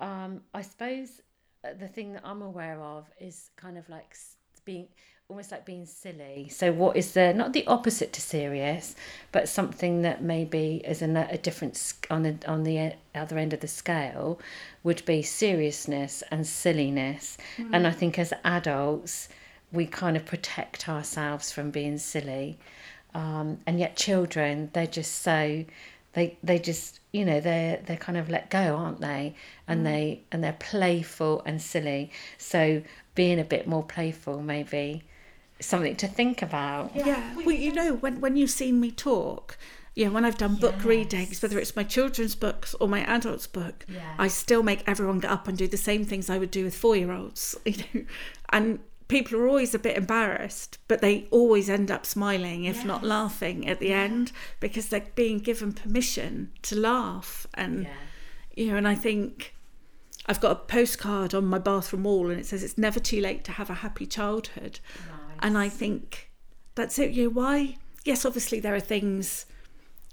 Um, 0.00 0.42
I 0.54 0.62
suppose 0.62 1.20
uh, 1.64 1.70
the 1.78 1.88
thing 1.88 2.14
that 2.14 2.22
I'm 2.24 2.42
aware 2.42 2.80
of 2.80 3.06
is 3.20 3.50
kind 3.56 3.76
of 3.78 3.88
like 3.88 4.16
being 4.64 4.88
almost 5.28 5.52
like 5.52 5.64
being 5.64 5.86
silly. 5.86 6.48
So, 6.50 6.72
what 6.72 6.96
is 6.96 7.12
the 7.12 7.32
not 7.32 7.52
the 7.52 7.66
opposite 7.66 8.12
to 8.14 8.20
serious, 8.20 8.96
but 9.30 9.48
something 9.48 10.02
that 10.02 10.22
maybe 10.22 10.82
is 10.84 11.02
a, 11.02 11.28
a 11.30 11.38
different 11.38 11.94
on 12.10 12.22
the 12.22 12.36
on 12.46 12.64
the 12.64 12.76
e- 12.78 12.94
other 13.14 13.38
end 13.38 13.52
of 13.52 13.60
the 13.60 13.68
scale 13.68 14.40
would 14.82 15.04
be 15.04 15.22
seriousness 15.22 16.22
and 16.30 16.46
silliness. 16.46 17.36
And 17.72 17.86
I 17.86 17.90
think 17.92 18.18
as 18.18 18.32
adults, 18.44 19.28
we 19.70 19.86
kind 19.86 20.16
of 20.16 20.24
protect 20.24 20.88
ourselves 20.88 21.52
from 21.52 21.70
being 21.70 21.98
silly 21.98 22.58
um, 23.14 23.58
and 23.66 23.78
yet 23.78 23.96
children 23.96 24.70
they're 24.72 24.86
just 24.86 25.22
so 25.22 25.64
they 26.12 26.36
they 26.42 26.58
just 26.58 27.00
you 27.12 27.24
know 27.24 27.40
they're 27.40 27.80
they're 27.86 27.96
kind 27.96 28.18
of 28.18 28.28
let 28.28 28.50
go 28.50 28.76
aren't 28.76 29.00
they 29.00 29.34
and 29.68 29.80
mm. 29.80 29.84
they 29.84 30.22
and 30.32 30.42
they're 30.42 30.52
playful 30.58 31.42
and 31.46 31.62
silly 31.62 32.10
so 32.36 32.82
being 33.14 33.38
a 33.38 33.44
bit 33.44 33.66
more 33.66 33.82
playful 33.82 34.42
maybe 34.42 35.04
something 35.60 35.94
to 35.96 36.08
think 36.08 36.42
about 36.42 36.94
Yeah. 36.94 37.34
Well, 37.36 37.52
you 37.52 37.72
know, 37.72 37.94
when, 37.94 38.20
when 38.20 38.36
you've 38.36 38.50
seen 38.50 38.80
me 38.80 38.90
talk, 38.90 39.56
yeah, 39.94 40.08
when 40.08 40.24
I've 40.24 40.38
done 40.38 40.56
book 40.56 40.82
readings, 40.84 41.42
whether 41.42 41.58
it's 41.58 41.76
my 41.76 41.84
children's 41.84 42.34
books 42.34 42.74
or 42.80 42.88
my 42.88 43.00
adults' 43.04 43.46
book, 43.46 43.84
Yeah. 43.88 44.14
I 44.18 44.28
still 44.28 44.62
make 44.62 44.82
everyone 44.86 45.20
get 45.20 45.30
up 45.30 45.48
and 45.48 45.56
do 45.56 45.68
the 45.68 45.76
same 45.76 46.04
things 46.04 46.30
I 46.30 46.38
would 46.38 46.50
do 46.50 46.64
with 46.64 46.74
four 46.74 46.96
year 46.96 47.12
olds, 47.12 47.56
you 47.64 47.76
know. 47.94 48.04
And 48.50 48.80
people 49.10 49.38
are 49.38 49.46
always 49.46 49.74
a 49.74 49.78
bit 49.78 49.96
embarrassed, 49.96 50.78
but 50.88 51.02
they 51.02 51.26
always 51.30 51.68
end 51.68 51.90
up 51.90 52.06
smiling, 52.06 52.64
if 52.64 52.84
not 52.84 53.04
laughing, 53.04 53.68
at 53.68 53.80
the 53.80 53.92
end 53.92 54.32
because 54.60 54.88
they're 54.88 55.06
being 55.14 55.38
given 55.38 55.72
permission 55.72 56.50
to 56.62 56.76
laugh. 56.76 57.46
And, 57.54 57.86
you 58.56 58.68
know, 58.68 58.76
and 58.76 58.88
I 58.88 58.94
think. 58.94 59.54
I've 60.26 60.40
got 60.40 60.52
a 60.52 60.56
postcard 60.56 61.34
on 61.34 61.46
my 61.46 61.58
bathroom 61.58 62.04
wall 62.04 62.30
and 62.30 62.38
it 62.38 62.46
says 62.46 62.62
it's 62.62 62.78
never 62.78 63.00
too 63.00 63.20
late 63.20 63.42
to 63.44 63.52
have 63.52 63.68
a 63.70 63.74
happy 63.74 64.06
childhood. 64.06 64.78
And 65.40 65.58
I 65.58 65.68
think 65.68 66.30
that's 66.76 66.98
it. 67.00 67.10
You 67.10 67.24
know, 67.24 67.30
why? 67.30 67.78
Yes, 68.04 68.24
obviously 68.24 68.60
there 68.60 68.74
are 68.74 68.80
things 68.80 69.46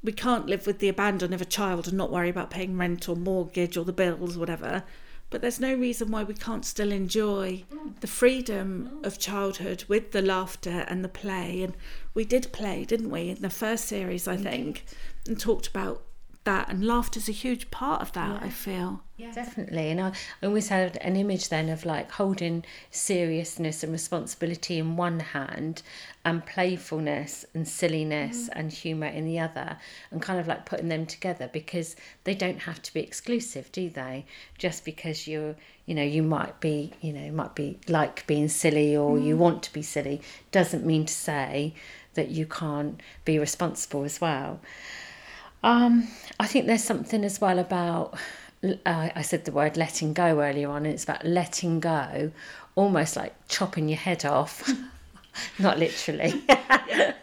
we 0.01 0.11
can't 0.11 0.47
live 0.47 0.65
with 0.65 0.79
the 0.79 0.89
abandon 0.89 1.33
of 1.33 1.41
a 1.41 1.45
child 1.45 1.87
and 1.87 1.97
not 1.97 2.11
worry 2.11 2.29
about 2.29 2.49
paying 2.49 2.77
rent 2.77 3.07
or 3.09 3.15
mortgage 3.15 3.77
or 3.77 3.85
the 3.85 3.93
bills, 3.93 4.37
whatever. 4.37 4.83
But 5.29 5.41
there's 5.41 5.59
no 5.59 5.73
reason 5.73 6.09
why 6.09 6.23
we 6.23 6.33
can't 6.33 6.65
still 6.65 6.91
enjoy 6.91 7.65
mm. 7.71 7.99
the 7.99 8.07
freedom 8.07 8.89
mm. 8.93 9.05
of 9.05 9.19
childhood 9.19 9.83
with 9.87 10.11
the 10.11 10.21
laughter 10.21 10.85
and 10.87 11.03
the 11.03 11.09
play. 11.09 11.63
And 11.63 11.75
we 12.13 12.23
did 12.23 12.51
play, 12.53 12.85
didn't 12.85 13.09
we, 13.09 13.29
in 13.29 13.41
the 13.41 13.49
first 13.49 13.85
series, 13.85 14.27
I 14.27 14.37
think, 14.37 14.85
and 15.27 15.39
talked 15.39 15.67
about 15.67 16.03
that. 16.47 16.69
And 16.69 16.87
laughter's 16.87 17.27
a 17.27 17.33
huge 17.33 17.69
part 17.69 18.01
of 18.01 18.13
that, 18.13 18.41
I 18.41 18.49
feel. 18.49 19.01
yeah 19.17 19.31
Definitely. 19.33 19.89
And 19.91 19.99
I, 19.99 20.13
I 20.41 20.45
always 20.45 20.69
had 20.69 20.95
an 20.97 21.17
image 21.17 21.49
then 21.49 21.67
of 21.67 21.85
like 21.85 22.09
holding 22.09 22.63
seriousness 22.89 23.83
and 23.83 23.91
responsibility 23.91 24.79
in 24.79 24.95
one 24.95 25.19
hand 25.19 25.83
and 26.23 26.45
playfulness 26.45 27.45
and 27.53 27.67
silliness 27.67 28.45
mm. 28.47 28.49
and 28.53 28.71
humour 28.71 29.07
in 29.07 29.25
the 29.25 29.39
other 29.39 29.77
and 30.09 30.21
kind 30.21 30.39
of 30.39 30.47
like 30.47 30.65
putting 30.65 30.87
them 30.87 31.05
together 31.05 31.49
because 31.51 31.97
they 32.23 32.33
don't 32.33 32.59
have 32.59 32.81
to 32.83 32.93
be 32.93 33.01
exclusive, 33.01 33.69
do 33.73 33.89
they? 33.89 34.25
Just 34.57 34.85
because 34.85 35.27
you're, 35.27 35.55
you 35.85 35.95
know, 35.95 36.03
you 36.03 36.23
might 36.23 36.61
be, 36.61 36.93
you 37.01 37.11
know, 37.11 37.29
might 37.31 37.55
be 37.55 37.77
like 37.89 38.25
being 38.25 38.47
silly 38.47 38.95
or 38.95 39.19
you 39.19 39.35
mm. 39.35 39.39
want 39.39 39.63
to 39.63 39.73
be 39.73 39.81
silly 39.81 40.21
doesn't 40.51 40.85
mean 40.85 41.05
to 41.05 41.13
say 41.13 41.73
that 42.13 42.29
you 42.29 42.45
can't 42.45 43.01
be 43.25 43.37
responsible 43.37 44.05
as 44.05 44.21
well. 44.21 44.61
Um, 45.63 46.07
I 46.39 46.47
think 46.47 46.67
there's 46.67 46.83
something 46.83 47.23
as 47.23 47.41
well 47.41 47.59
about. 47.59 48.17
Uh, 48.63 49.09
I 49.15 49.21
said 49.21 49.45
the 49.45 49.51
word 49.51 49.77
letting 49.77 50.13
go 50.13 50.41
earlier 50.41 50.69
on, 50.69 50.85
and 50.85 50.93
it's 50.93 51.03
about 51.03 51.25
letting 51.25 51.79
go, 51.79 52.31
almost 52.75 53.15
like 53.15 53.33
chopping 53.47 53.89
your 53.89 53.97
head 53.97 54.25
off. 54.25 54.69
Not 55.59 55.79
literally. 55.79 56.43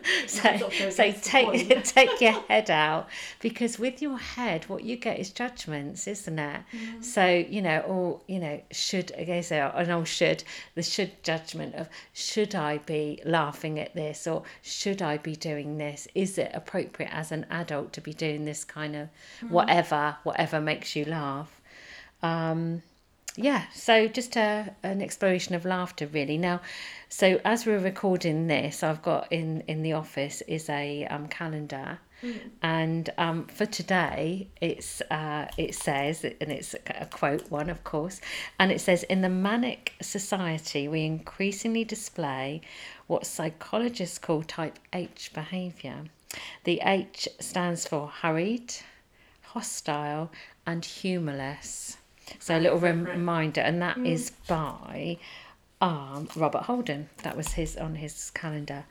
so, 0.27 0.71
so 0.91 1.13
take 1.23 1.85
take 1.85 2.21
your 2.21 2.33
head 2.33 2.71
out 2.71 3.09
because 3.41 3.79
with 3.79 4.03
your 4.03 4.19
head, 4.19 4.65
what 4.69 4.85
you 4.85 4.97
get 4.97 5.19
is 5.19 5.31
judgments, 5.31 6.07
isn't 6.07 6.39
it? 6.39 6.61
So 7.01 7.27
you 7.27 7.63
know, 7.63 7.81
or 7.81 8.21
you 8.27 8.39
know, 8.41 8.61
should 8.71 9.13
again 9.17 9.43
say 9.43 9.61
uh, 9.61 9.71
an 9.73 9.91
old 9.91 10.09
should 10.09 10.45
the 10.75 10.83
should 10.83 11.23
judgment 11.23 11.75
of 11.75 11.89
should 12.13 12.55
I 12.55 12.79
be 12.79 13.21
laughing 13.25 13.79
at 13.79 13.95
this 13.95 14.27
or 14.27 14.43
should 14.63 15.03
I 15.03 15.19
be 15.19 15.37
doing 15.37 15.79
this? 15.79 16.09
Is 16.15 16.39
it 16.39 16.51
appropriate 16.55 17.13
as 17.13 17.33
an 17.33 17.47
adult 17.51 17.93
to 17.95 18.01
be 18.01 18.13
doing 18.13 18.45
this 18.45 18.65
kind 18.65 18.97
of 18.97 19.09
whatever 19.49 20.17
whatever 20.23 20.61
makes 20.61 20.97
you 20.97 21.05
laugh? 21.05 21.61
Um, 22.23 22.83
yeah, 23.37 23.65
so 23.73 24.07
just 24.07 24.37
a, 24.37 24.73
an 24.85 25.03
exploration 25.03 25.57
of 25.57 25.65
laughter, 25.65 26.07
really. 26.07 26.39
Now, 26.39 26.61
so 27.09 27.41
as 27.45 27.67
we're 27.67 27.81
recording 27.81 28.47
this, 28.47 28.85
I've 28.85 29.03
got 29.03 29.33
in 29.33 29.63
in 29.63 29.83
the 29.83 29.95
office 29.95 30.41
is 30.43 30.69
a 30.69 31.05
um, 31.07 31.27
calendar, 31.27 31.99
and 32.63 33.11
um, 33.19 33.47
for 33.49 33.67
today, 33.67 34.49
it's 34.61 35.01
uh, 35.11 35.49
it 35.59 35.75
says, 35.75 36.25
and 36.25 36.53
it's 36.53 36.77
a 36.87 37.07
quote 37.07 37.51
one, 37.51 37.71
of 37.71 37.83
course, 37.83 38.21
and 38.61 38.71
it 38.71 38.81
says, 38.81 39.03
"In 39.03 39.21
the 39.21 39.29
manic 39.29 39.95
society, 40.01 40.87
we 40.87 41.05
increasingly 41.05 41.83
display 41.83 42.61
what 43.09 43.27
psychologists 43.27 44.19
call 44.19 44.43
Type 44.45 44.79
H 44.93 45.33
behaviour. 45.35 46.05
The 46.63 46.81
H 46.85 47.29
stands 47.41 47.89
for 47.89 48.07
hurried, 48.07 48.75
hostile, 49.43 50.31
and 50.65 50.85
humourless." 50.85 51.97
So 52.39 52.57
a 52.57 52.61
little 52.61 52.79
reminder, 52.79 53.61
and 53.61 53.81
that 53.83 53.99
is 53.99 54.31
by 54.49 55.19
um, 55.81 56.29
Robert 56.37 56.63
Holden. 56.63 57.09
That 57.23 57.37
was 57.37 57.53
his 57.53 57.77
on 57.77 57.97
his 57.97 58.31
calendar. 58.31 58.85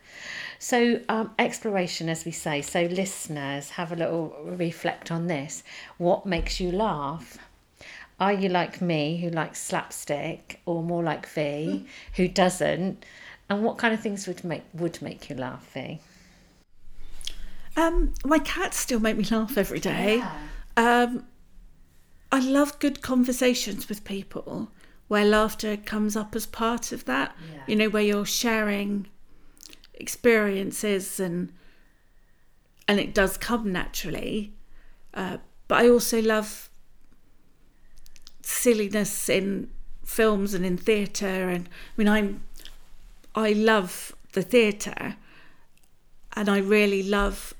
So 0.59 1.01
um, 1.09 1.31
exploration, 1.39 2.09
as 2.09 2.25
we 2.25 2.31
say. 2.31 2.61
So 2.61 2.83
listeners, 2.83 3.71
have 3.71 3.91
a 3.91 3.95
little 3.95 4.35
reflect 4.43 5.11
on 5.11 5.27
this. 5.27 5.63
What 5.97 6.25
makes 6.25 6.59
you 6.59 6.71
laugh? 6.71 7.37
Are 8.19 8.33
you 8.33 8.47
like 8.49 8.81
me, 8.81 9.17
who 9.17 9.29
likes 9.29 9.59
slapstick, 9.61 10.61
or 10.65 10.83
more 10.83 11.03
like 11.03 11.27
V, 11.27 11.85
who 12.15 12.27
doesn't? 12.27 13.05
And 13.49 13.63
what 13.63 13.77
kind 13.77 13.93
of 13.93 13.99
things 13.99 14.27
would 14.27 14.43
make 14.43 14.63
would 14.73 15.01
make 15.01 15.29
you 15.29 15.35
laugh, 15.35 15.67
V? 15.73 15.99
Um, 17.75 18.13
my 18.23 18.39
cats 18.39 18.77
still 18.77 18.99
make 18.99 19.17
me 19.17 19.25
laugh 19.29 19.57
every 19.57 19.79
day. 19.79 20.23
Um, 20.77 21.25
I 22.33 22.39
love 22.39 22.79
good 22.79 23.03
conversations 23.03 23.87
with 23.87 24.03
people 24.03 24.71
where 25.07 25.23
laughter 25.23 25.77
comes 25.77 26.15
up 26.15 26.35
as 26.35 26.47
part 26.47 26.91
of 26.91 27.05
that. 27.05 27.35
Yeah. 27.53 27.61
You 27.67 27.75
know, 27.75 27.89
where 27.89 28.01
you're 28.01 28.25
sharing 28.25 29.05
experiences 29.93 31.19
and 31.19 31.53
and 32.87 32.99
it 32.99 33.13
does 33.13 33.37
come 33.37 33.71
naturally. 33.71 34.51
Uh, 35.13 35.37
but 35.67 35.83
I 35.83 35.89
also 35.89 36.23
love 36.23 36.71
silliness 38.41 39.29
in 39.29 39.69
films 40.03 40.55
and 40.55 40.65
in 40.65 40.75
theatre 40.75 41.49
and 41.49 41.69
I 41.69 41.93
mean 41.97 42.07
I'm 42.07 42.43
I 43.35 43.53
love 43.53 44.15
the 44.31 44.41
theatre 44.41 45.17
and 46.35 46.49
I 46.49 46.57
really 46.57 47.03
love 47.03 47.53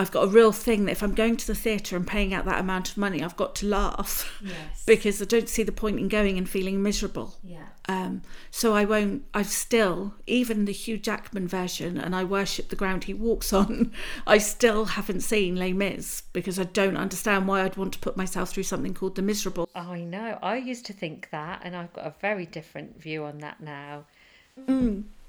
I've 0.00 0.10
got 0.10 0.24
a 0.24 0.28
real 0.28 0.50
thing 0.50 0.86
that 0.86 0.92
if 0.92 1.02
I'm 1.02 1.14
going 1.14 1.36
to 1.36 1.46
the 1.46 1.54
theatre 1.54 1.94
and 1.94 2.06
paying 2.06 2.32
out 2.32 2.46
that 2.46 2.58
amount 2.58 2.90
of 2.90 2.96
money, 2.96 3.22
I've 3.22 3.36
got 3.36 3.54
to 3.56 3.66
laugh 3.66 4.40
Yes. 4.42 4.82
because 4.86 5.20
I 5.20 5.26
don't 5.26 5.48
see 5.48 5.62
the 5.62 5.72
point 5.72 5.98
in 5.98 6.08
going 6.08 6.38
and 6.38 6.48
feeling 6.48 6.82
miserable. 6.82 7.36
Yeah. 7.44 7.66
Um, 7.86 8.22
so 8.50 8.74
I 8.74 8.84
won't. 8.86 9.24
I've 9.34 9.48
still, 9.48 10.14
even 10.26 10.64
the 10.64 10.72
Hugh 10.72 10.96
Jackman 10.96 11.48
version, 11.48 11.98
and 11.98 12.16
I 12.16 12.24
worship 12.24 12.68
the 12.68 12.76
ground 12.76 13.04
he 13.04 13.14
walks 13.14 13.52
on. 13.52 13.92
I 14.26 14.38
still 14.38 14.86
haven't 14.86 15.20
seen 15.20 15.56
Les 15.56 15.72
Mis 15.72 16.22
because 16.32 16.58
I 16.58 16.64
don't 16.64 16.96
understand 16.96 17.46
why 17.46 17.62
I'd 17.62 17.76
want 17.76 17.92
to 17.92 17.98
put 17.98 18.16
myself 18.16 18.50
through 18.50 18.62
something 18.62 18.94
called 18.94 19.16
The 19.16 19.22
Miserable. 19.22 19.68
I 19.74 20.00
know. 20.00 20.38
I 20.42 20.56
used 20.56 20.86
to 20.86 20.92
think 20.92 21.28
that, 21.30 21.60
and 21.62 21.76
I've 21.76 21.92
got 21.92 22.06
a 22.06 22.14
very 22.20 22.46
different 22.46 23.00
view 23.00 23.24
on 23.24 23.38
that 23.38 23.60
now. 23.60 24.04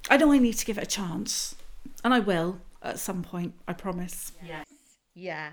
I 0.10 0.18
know 0.18 0.32
I 0.32 0.38
need 0.38 0.54
to 0.54 0.66
give 0.66 0.78
it 0.78 0.84
a 0.84 0.88
chance, 0.88 1.56
and 2.04 2.14
I 2.14 2.20
will 2.20 2.60
at 2.82 3.00
some 3.00 3.24
point. 3.24 3.54
I 3.68 3.74
promise. 3.74 4.32
Yes. 4.46 4.66
Yeah. 5.14 5.52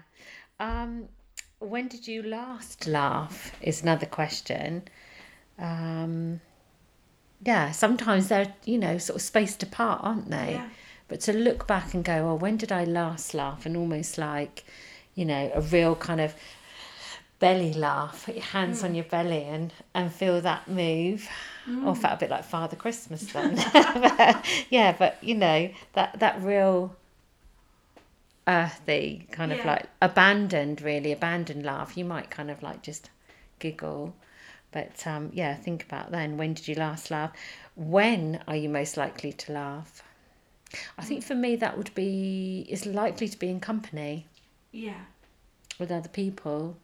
Um, 0.61 1.09
when 1.59 1.89
did 1.89 2.07
you 2.07 2.23
last 2.23 2.87
laugh? 2.87 3.53
Is 3.61 3.83
another 3.83 4.07
question. 4.07 4.83
Um, 5.59 6.41
yeah, 7.45 7.71
sometimes 7.73 8.29
they're, 8.29 8.55
you 8.65 8.79
know, 8.79 8.99
sort 8.99 9.17
of 9.17 9.23
spaced 9.23 9.63
apart, 9.63 10.01
aren't 10.03 10.31
they? 10.31 10.53
Yeah. 10.53 10.69
But 11.09 11.21
to 11.23 11.33
look 11.33 11.67
back 11.67 11.95
and 11.95 12.05
go, 12.05 12.25
well, 12.27 12.39
when 12.39 12.57
did 12.57 12.71
I 12.71 12.85
last 12.85 13.33
laugh? 13.35 13.65
And 13.65 13.77
almost 13.77 14.19
like, 14.19 14.65
you 15.15 15.25
know, 15.25 15.51
a 15.55 15.61
real 15.61 15.95
kind 15.95 16.21
of 16.21 16.35
belly 17.39 17.73
laugh, 17.73 18.27
put 18.27 18.35
your 18.35 18.45
hands 18.45 18.83
on 18.83 18.95
your 18.95 19.05
belly 19.05 19.45
and, 19.45 19.73
and 19.95 20.13
feel 20.13 20.41
that 20.41 20.69
move. 20.69 21.29
Or 21.85 21.95
felt 21.95 22.15
a 22.15 22.17
bit 22.17 22.31
like 22.31 22.45
Father 22.45 22.77
Christmas 22.77 23.31
then. 23.33 23.57
yeah, 24.71 24.95
but 24.99 25.23
you 25.23 25.35
know, 25.35 25.71
that, 25.93 26.19
that 26.19 26.43
real 26.43 26.97
earthy 28.49 29.29
kind 29.31 29.53
of 29.53 29.65
like 29.65 29.87
abandoned 30.03 30.81
really 30.81 31.13
abandoned 31.13 31.65
laugh. 31.65 31.97
You 31.97 32.05
might 32.05 32.31
kind 32.31 32.51
of 32.51 32.63
like 32.63 32.83
just 32.83 33.11
giggle. 33.59 34.17
But 34.73 35.07
um 35.07 35.31
yeah 35.33 35.55
think 35.55 35.85
about 35.85 36.11
then 36.11 36.37
when 36.37 36.55
did 36.55 36.67
you 36.67 36.75
last 36.75 37.11
laugh? 37.11 37.33
When 37.77 38.43
are 38.49 38.57
you 38.57 38.69
most 38.69 38.97
likely 38.97 39.33
to 39.33 39.53
laugh? 39.53 40.03
I 40.99 41.05
think 41.05 41.23
for 41.25 41.35
me 41.35 41.57
that 41.57 41.77
would 41.79 41.95
be 41.95 42.67
is 42.69 42.87
likely 42.87 43.29
to 43.29 43.39
be 43.39 43.49
in 43.49 43.61
company 43.61 44.27
Yeah. 44.73 45.05
with 45.79 45.91
other 45.91 46.09
people. 46.09 46.77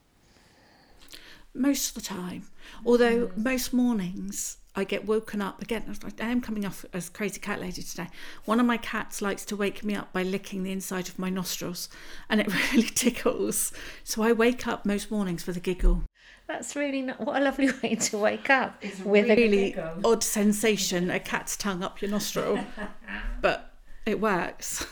Most 1.54 1.88
of 1.88 1.94
the 1.94 2.08
time. 2.08 2.44
Although 2.84 3.30
most 3.36 3.72
mornings 3.72 4.56
I 4.76 4.84
get 4.84 5.06
woken 5.06 5.40
up 5.40 5.62
again. 5.62 5.84
I 6.20 6.30
am 6.30 6.40
coming 6.40 6.66
off 6.66 6.84
as 6.92 7.08
crazy 7.08 7.38
cat 7.40 7.60
lady 7.60 7.82
today. 7.82 8.08
One 8.44 8.58
of 8.58 8.66
my 8.66 8.76
cats 8.76 9.22
likes 9.22 9.44
to 9.46 9.56
wake 9.56 9.84
me 9.84 9.94
up 9.94 10.12
by 10.12 10.22
licking 10.22 10.62
the 10.64 10.72
inside 10.72 11.08
of 11.08 11.18
my 11.18 11.30
nostrils, 11.30 11.88
and 12.28 12.40
it 12.40 12.52
really 12.72 12.88
tickles. 12.88 13.72
So 14.02 14.22
I 14.22 14.32
wake 14.32 14.66
up 14.66 14.84
most 14.84 15.10
mornings 15.10 15.46
with 15.46 15.56
a 15.56 15.60
giggle. 15.60 16.02
that's 16.48 16.74
really 16.74 17.02
not 17.02 17.20
what 17.20 17.40
a 17.40 17.44
lovely 17.44 17.70
way 17.82 17.94
to 17.94 18.18
wake 18.18 18.50
up 18.50 18.82
with 19.04 19.30
a 19.30 19.36
Really 19.36 19.76
odd 20.04 20.22
sensation, 20.24 21.10
a 21.10 21.20
cat's 21.20 21.56
tongue 21.56 21.82
up 21.82 22.02
your 22.02 22.10
nostril, 22.10 22.58
but 23.40 23.74
it 24.06 24.20
works. 24.20 24.86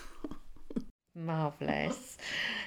Marvellous. 1.15 2.17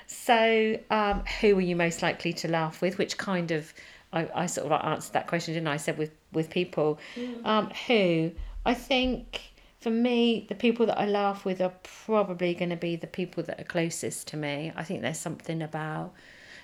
So, 0.06 0.80
um, 0.89 1.23
who 1.41 1.58
are 1.58 1.62
you 1.62 1.75
most 1.75 2.01
likely 2.01 2.34
to 2.34 2.47
laugh 2.47 2.82
with? 2.82 2.97
Which 2.97 3.17
kind 3.17 3.51
of, 3.51 3.73
I, 4.15 4.30
I 4.34 4.45
sort 4.47 4.65
of 4.65 4.71
like 4.71 4.84
answered 4.84 5.13
that 5.13 5.28
question, 5.28 5.54
didn't 5.54 5.67
I? 5.67 5.73
I 5.73 5.78
said 5.78 5.97
with, 5.97 6.12
with 6.32 6.49
people. 6.49 6.97
Um, 7.43 7.69
who? 7.88 8.32
I 8.65 8.73
think 8.73 9.41
for 9.80 9.91
me, 9.91 10.45
the 10.49 10.56
people 10.56 10.86
that 10.88 10.97
I 10.97 11.06
laugh 11.06 11.45
with 11.45 11.62
are 11.62 11.73
probably 11.84 12.56
going 12.56 12.71
to 12.71 12.75
be 12.75 12.95
the 12.95 13.08
people 13.08 13.43
that 13.43 13.60
are 13.60 13.65
closest 13.65 14.28
to 14.30 14.38
me. 14.38 14.71
I 14.75 14.84
think 14.84 15.01
there's 15.01 15.19
something 15.19 15.62
about 15.62 16.13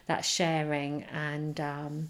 that 0.08 0.26
sharing 0.26 1.04
and 1.04 1.60
um, 1.60 2.10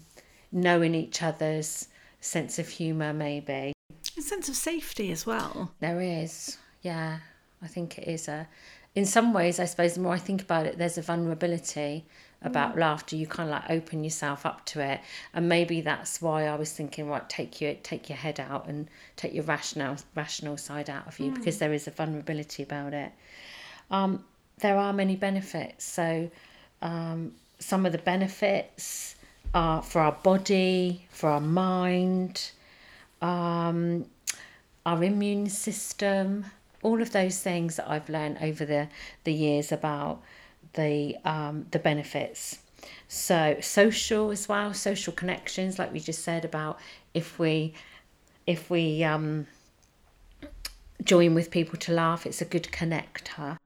knowing 0.50 0.94
each 0.94 1.22
other's 1.22 1.88
sense 2.20 2.58
of 2.58 2.68
humour, 2.68 3.12
maybe. 3.12 3.74
A 4.16 4.22
sense 4.22 4.48
of 4.48 4.56
safety 4.56 5.10
as 5.10 5.26
well. 5.26 5.72
There 5.80 6.00
is, 6.00 6.56
yeah. 6.82 7.18
I 7.62 7.66
think 7.66 7.98
it 7.98 8.08
is 8.08 8.28
a. 8.28 8.48
In 8.94 9.06
some 9.06 9.32
ways, 9.32 9.58
I 9.58 9.64
suppose 9.64 9.94
the 9.94 10.00
more 10.00 10.14
I 10.14 10.18
think 10.18 10.42
about 10.42 10.66
it, 10.66 10.78
there's 10.78 10.98
a 10.98 11.02
vulnerability 11.02 12.04
about 12.44 12.78
laughter. 12.78 13.16
You 13.16 13.26
kind 13.26 13.48
of 13.48 13.54
like 13.54 13.70
open 13.70 14.04
yourself 14.04 14.44
up 14.46 14.64
to 14.66 14.80
it, 14.80 15.00
and 15.34 15.48
maybe 15.48 15.80
that's 15.80 16.20
why 16.20 16.46
I 16.46 16.56
was 16.56 16.72
thinking, 16.72 17.08
right, 17.08 17.28
take 17.28 17.60
your 17.60 17.74
take 17.74 18.08
your 18.08 18.18
head 18.18 18.40
out 18.40 18.66
and 18.68 18.88
take 19.16 19.34
your 19.34 19.44
rational 19.44 19.96
rational 20.14 20.56
side 20.56 20.90
out 20.90 21.06
of 21.06 21.18
you 21.18 21.30
because 21.30 21.58
there 21.58 21.72
is 21.72 21.86
a 21.86 21.90
vulnerability 21.90 22.62
about 22.62 22.94
it. 22.94 23.12
Um, 23.90 24.24
there 24.58 24.76
are 24.76 24.92
many 24.92 25.16
benefits. 25.16 25.84
So, 25.84 26.30
um, 26.80 27.32
some 27.58 27.86
of 27.86 27.92
the 27.92 27.98
benefits 27.98 29.16
are 29.54 29.82
for 29.82 30.00
our 30.00 30.12
body, 30.12 31.06
for 31.10 31.28
our 31.30 31.40
mind, 31.40 32.50
um, 33.20 34.06
our 34.84 35.02
immune 35.04 35.48
system, 35.48 36.46
all 36.82 37.00
of 37.00 37.12
those 37.12 37.40
things 37.40 37.76
that 37.76 37.88
I've 37.88 38.08
learned 38.08 38.38
over 38.40 38.64
the, 38.64 38.88
the 39.24 39.32
years 39.32 39.70
about 39.70 40.22
the 40.74 41.16
um, 41.24 41.66
the 41.70 41.78
benefits. 41.78 42.58
So 43.08 43.56
social 43.60 44.30
as 44.30 44.48
well, 44.48 44.74
social 44.74 45.12
connections, 45.12 45.78
like 45.78 45.92
we 45.92 46.00
just 46.00 46.22
said 46.22 46.44
about 46.44 46.78
if 47.14 47.38
we 47.38 47.74
if 48.46 48.70
we 48.70 49.04
um, 49.04 49.46
join 51.04 51.34
with 51.34 51.50
people 51.50 51.78
to 51.78 51.92
laugh, 51.92 52.26
it's 52.26 52.40
a 52.40 52.44
good 52.44 52.64
connector. 52.64 53.58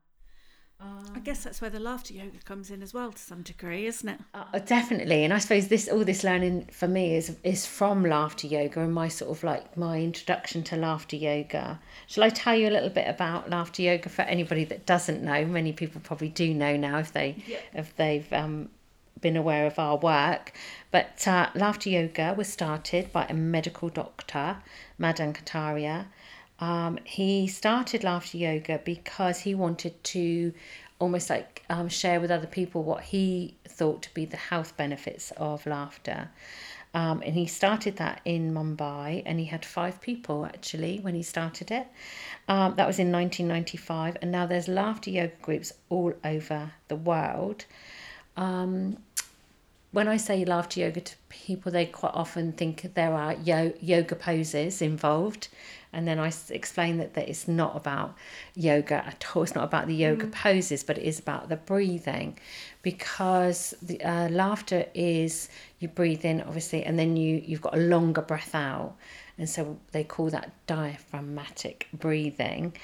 I 1.15 1.19
guess 1.21 1.45
that's 1.45 1.61
where 1.61 1.71
the 1.71 1.81
laughter 1.81 2.13
yoga 2.13 2.39
comes 2.45 2.71
in 2.71 2.83
as 2.83 2.93
well 2.93 3.11
to 3.13 3.19
some 3.19 3.43
degree, 3.43 3.87
isn't 3.87 4.09
it? 4.09 4.21
Uh, 4.35 4.59
definitely, 4.59 5.25
and 5.25 5.33
I 5.33 5.39
suppose 5.39 5.69
this 5.69 5.89
all 5.89 6.05
this 6.05 6.23
learning 6.25 6.69
for 6.73 6.87
me 6.87 7.17
is 7.17 7.37
is 7.43 7.67
from 7.67 8.05
laughter 8.05 8.47
yoga 8.47 8.81
and 8.81 8.93
my 8.93 9.09
sort 9.09 9.31
of 9.31 9.43
like 9.43 9.77
my 9.77 10.01
introduction 10.01 10.63
to 10.65 10.77
laughter 10.77 11.17
yoga. 11.17 11.81
Shall 12.07 12.25
I 12.25 12.31
tell 12.31 12.55
you 12.55 12.69
a 12.69 12.75
little 12.77 12.91
bit 12.91 13.09
about 13.09 13.49
laughter 13.51 13.83
yoga 13.83 14.09
for 14.09 14.23
anybody 14.23 14.65
that 14.65 14.87
doesn't 14.87 15.23
know? 15.23 15.45
Many 15.47 15.73
people 15.73 16.01
probably 16.03 16.29
do 16.29 16.53
know 16.53 16.77
now 16.77 16.99
if 16.99 17.13
they 17.13 17.37
if 17.73 17.97
they've 17.97 18.31
um, 18.33 18.69
been 19.21 19.37
aware 19.37 19.67
of 19.67 19.79
our 19.79 19.97
work. 19.97 20.53
But 20.91 21.27
uh, 21.27 21.49
laughter 21.55 21.91
yoga 21.91 22.35
was 22.37 22.49
started 22.49 23.13
by 23.13 23.27
a 23.27 23.35
medical 23.35 23.89
doctor, 23.89 24.59
Madan 24.99 25.33
Kataria. 25.33 26.07
Um, 26.59 26.99
he 27.05 27.47
started 27.47 28.03
laughter 28.05 28.39
yoga 28.39 28.81
because 28.85 29.41
he 29.41 29.55
wanted 29.55 30.03
to 30.05 30.53
almost 30.99 31.29
like 31.29 31.63
um, 31.69 31.89
share 31.89 32.21
with 32.21 32.31
other 32.31 32.47
people 32.47 32.83
what 32.83 33.03
he 33.03 33.55
thought 33.69 34.03
to 34.03 34.15
be 34.15 34.25
the 34.25 34.37
health 34.37 34.77
benefits 34.77 35.31
of 35.33 35.67
laughter. 35.67 36.31
Um, 36.95 37.21
and 37.27 37.35
he 37.35 37.47
started 37.47 37.97
that 37.97 38.23
in 38.25 38.55
Mumbai, 38.55 39.23
and 39.27 39.39
he 39.39 39.45
had 39.45 39.67
five 39.67 40.01
people 40.01 40.47
actually 40.47 40.99
when 41.01 41.15
he 41.15 41.23
started 41.23 41.71
it. 41.71 41.87
Um, 42.49 42.75
that 42.77 42.87
was 42.87 42.99
in 42.99 43.13
1995, 43.13 44.17
and 44.23 44.33
now 44.33 44.47
there's 44.47 44.67
laughter 44.67 45.11
yoga 45.11 45.35
groups 45.43 45.75
all 45.91 46.15
over 46.25 46.73
the 46.89 46.97
world. 46.97 47.67
Um, 48.35 48.97
when 49.93 50.09
I 50.09 50.17
say 50.17 50.45
laughter 50.47 50.81
yoga 50.81 51.03
to 51.03 51.17
people, 51.29 51.71
they 51.71 51.85
quite 51.87 52.15
often 52.15 52.53
think 52.53 52.95
there 52.95 53.13
are 53.13 53.35
yo- 53.35 53.75
yoga 53.81 54.15
poses 54.15 54.81
involved. 54.81 55.49
And 55.97 56.07
then 56.07 56.19
I 56.19 56.31
explain 56.51 56.99
that, 56.99 57.15
that 57.15 57.27
it's 57.27 57.49
not 57.49 57.75
about 57.75 58.15
yoga 58.55 58.97
at 58.97 59.25
all. 59.35 59.45
It's 59.45 59.55
not 59.55 59.65
about 59.65 59.87
the 59.87 59.95
yoga 59.95 60.27
mm. 60.27 60.33
poses, 60.33 60.85
but 60.85 60.99
it 60.99 61.05
is 61.05 61.19
about 61.19 61.49
the 61.49 61.57
breathing. 61.57 62.39
Because 62.83 63.73
the 63.81 63.99
uh, 64.05 64.29
laughter 64.29 64.85
is 64.93 65.49
you 65.81 65.89
breathe 65.89 66.27
in, 66.27 66.43
obviously, 66.43 66.85
and 66.85 66.99
then 66.99 67.17
you, 67.17 67.43
you've 67.43 67.63
got 67.63 67.75
a 67.75 67.81
longer 67.81 68.21
breath 68.21 68.55
out. 68.55 68.95
And 69.39 69.49
so 69.49 69.79
they 69.93 70.05
call 70.05 70.29
that 70.31 70.53
diaphragmatic 70.67 71.89
breathing 71.95 72.75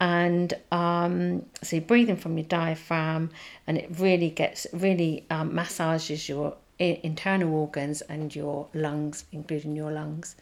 and 0.00 0.52
um, 0.72 1.46
so 1.62 1.76
you're 1.76 1.84
breathing 1.84 2.16
from 2.16 2.36
your 2.36 2.46
diaphragm 2.46 3.30
and 3.66 3.78
it 3.78 3.88
really 3.98 4.28
gets 4.28 4.66
really 4.72 5.24
um, 5.30 5.54
massages 5.54 6.28
your 6.28 6.56
internal 6.78 7.54
organs 7.54 8.00
and 8.02 8.34
your 8.34 8.68
lungs 8.74 9.24
including 9.32 9.76
your 9.76 9.92
lungs. 9.92 10.36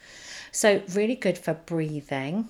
So 0.50 0.82
really 0.92 1.14
good 1.14 1.38
for 1.38 1.54
breathing. 1.54 2.48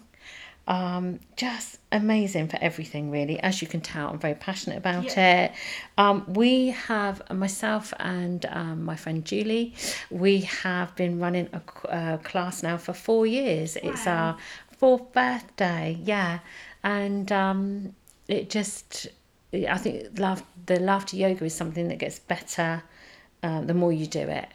Um, 0.68 1.18
just 1.36 1.78
amazing 1.90 2.46
for 2.46 2.56
everything 2.60 3.10
really 3.10 3.40
as 3.40 3.60
you 3.60 3.66
can 3.66 3.80
tell 3.80 4.10
i'm 4.10 4.20
very 4.20 4.36
passionate 4.36 4.78
about 4.78 5.16
yeah. 5.16 5.46
it. 5.46 5.52
Um, 5.98 6.24
we 6.28 6.68
have 6.68 7.20
myself 7.32 7.92
and 7.98 8.46
um, 8.46 8.84
my 8.84 8.94
friend 8.94 9.24
julie 9.24 9.74
we 10.08 10.42
have 10.42 10.94
been 10.94 11.18
running 11.18 11.48
a, 11.52 11.62
a 11.88 12.18
class 12.18 12.62
now 12.62 12.76
for 12.76 12.92
four 12.92 13.26
years. 13.26 13.76
Wow. 13.82 13.90
it's 13.90 14.06
our 14.06 14.36
fourth 14.78 15.12
birthday 15.12 15.98
yeah. 16.04 16.38
And 16.84 17.30
um, 17.30 17.94
it 18.28 18.50
just 18.50 19.08
I 19.52 19.78
think 19.78 20.18
laugh, 20.18 20.42
the 20.66 20.80
laughter 20.80 21.16
yoga 21.16 21.44
is 21.44 21.54
something 21.54 21.88
that 21.88 21.98
gets 21.98 22.18
better 22.18 22.82
um, 23.42 23.66
the 23.66 23.74
more 23.74 23.92
you 23.92 24.06
do 24.06 24.20
it. 24.20 24.48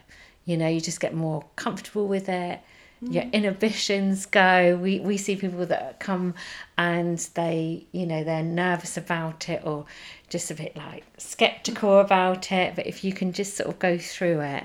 You 0.44 0.56
know, 0.56 0.68
you 0.68 0.80
just 0.80 1.00
get 1.00 1.14
more 1.14 1.44
comfortable 1.56 2.06
with 2.06 2.28
it. 2.28 2.60
Mm. 3.02 3.14
Your 3.14 3.24
inhibitions 3.32 4.26
go. 4.26 4.78
We 4.80 5.00
we 5.00 5.16
see 5.16 5.36
people 5.36 5.66
that 5.66 6.00
come 6.00 6.34
and 6.76 7.18
they, 7.34 7.86
you 7.92 8.06
know, 8.06 8.24
they're 8.24 8.42
nervous 8.42 8.96
about 8.96 9.48
it 9.48 9.62
or 9.64 9.86
just 10.28 10.50
a 10.50 10.54
bit 10.54 10.76
like 10.76 11.04
skeptical 11.18 12.00
about 12.00 12.50
it. 12.50 12.74
But 12.74 12.86
if 12.86 13.04
you 13.04 13.12
can 13.12 13.32
just 13.32 13.56
sort 13.56 13.68
of 13.68 13.78
go 13.78 13.98
through 13.98 14.40
it 14.40 14.64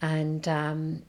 and 0.00 0.46
um, 0.48 1.02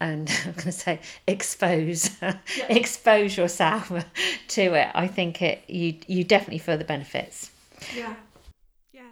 and 0.00 0.30
I'm 0.44 0.52
going 0.52 0.64
to 0.64 0.72
say 0.72 1.00
expose 1.26 2.10
yeah. 2.20 2.36
expose 2.68 3.36
yourself 3.36 3.88
to 4.48 4.74
it. 4.74 4.88
I 4.94 5.06
think 5.06 5.42
it 5.42 5.64
you 5.68 5.96
you 6.06 6.24
definitely 6.24 6.58
feel 6.58 6.78
the 6.78 6.84
benefits. 6.84 7.50
Yeah, 7.94 8.14
yeah. 8.92 9.02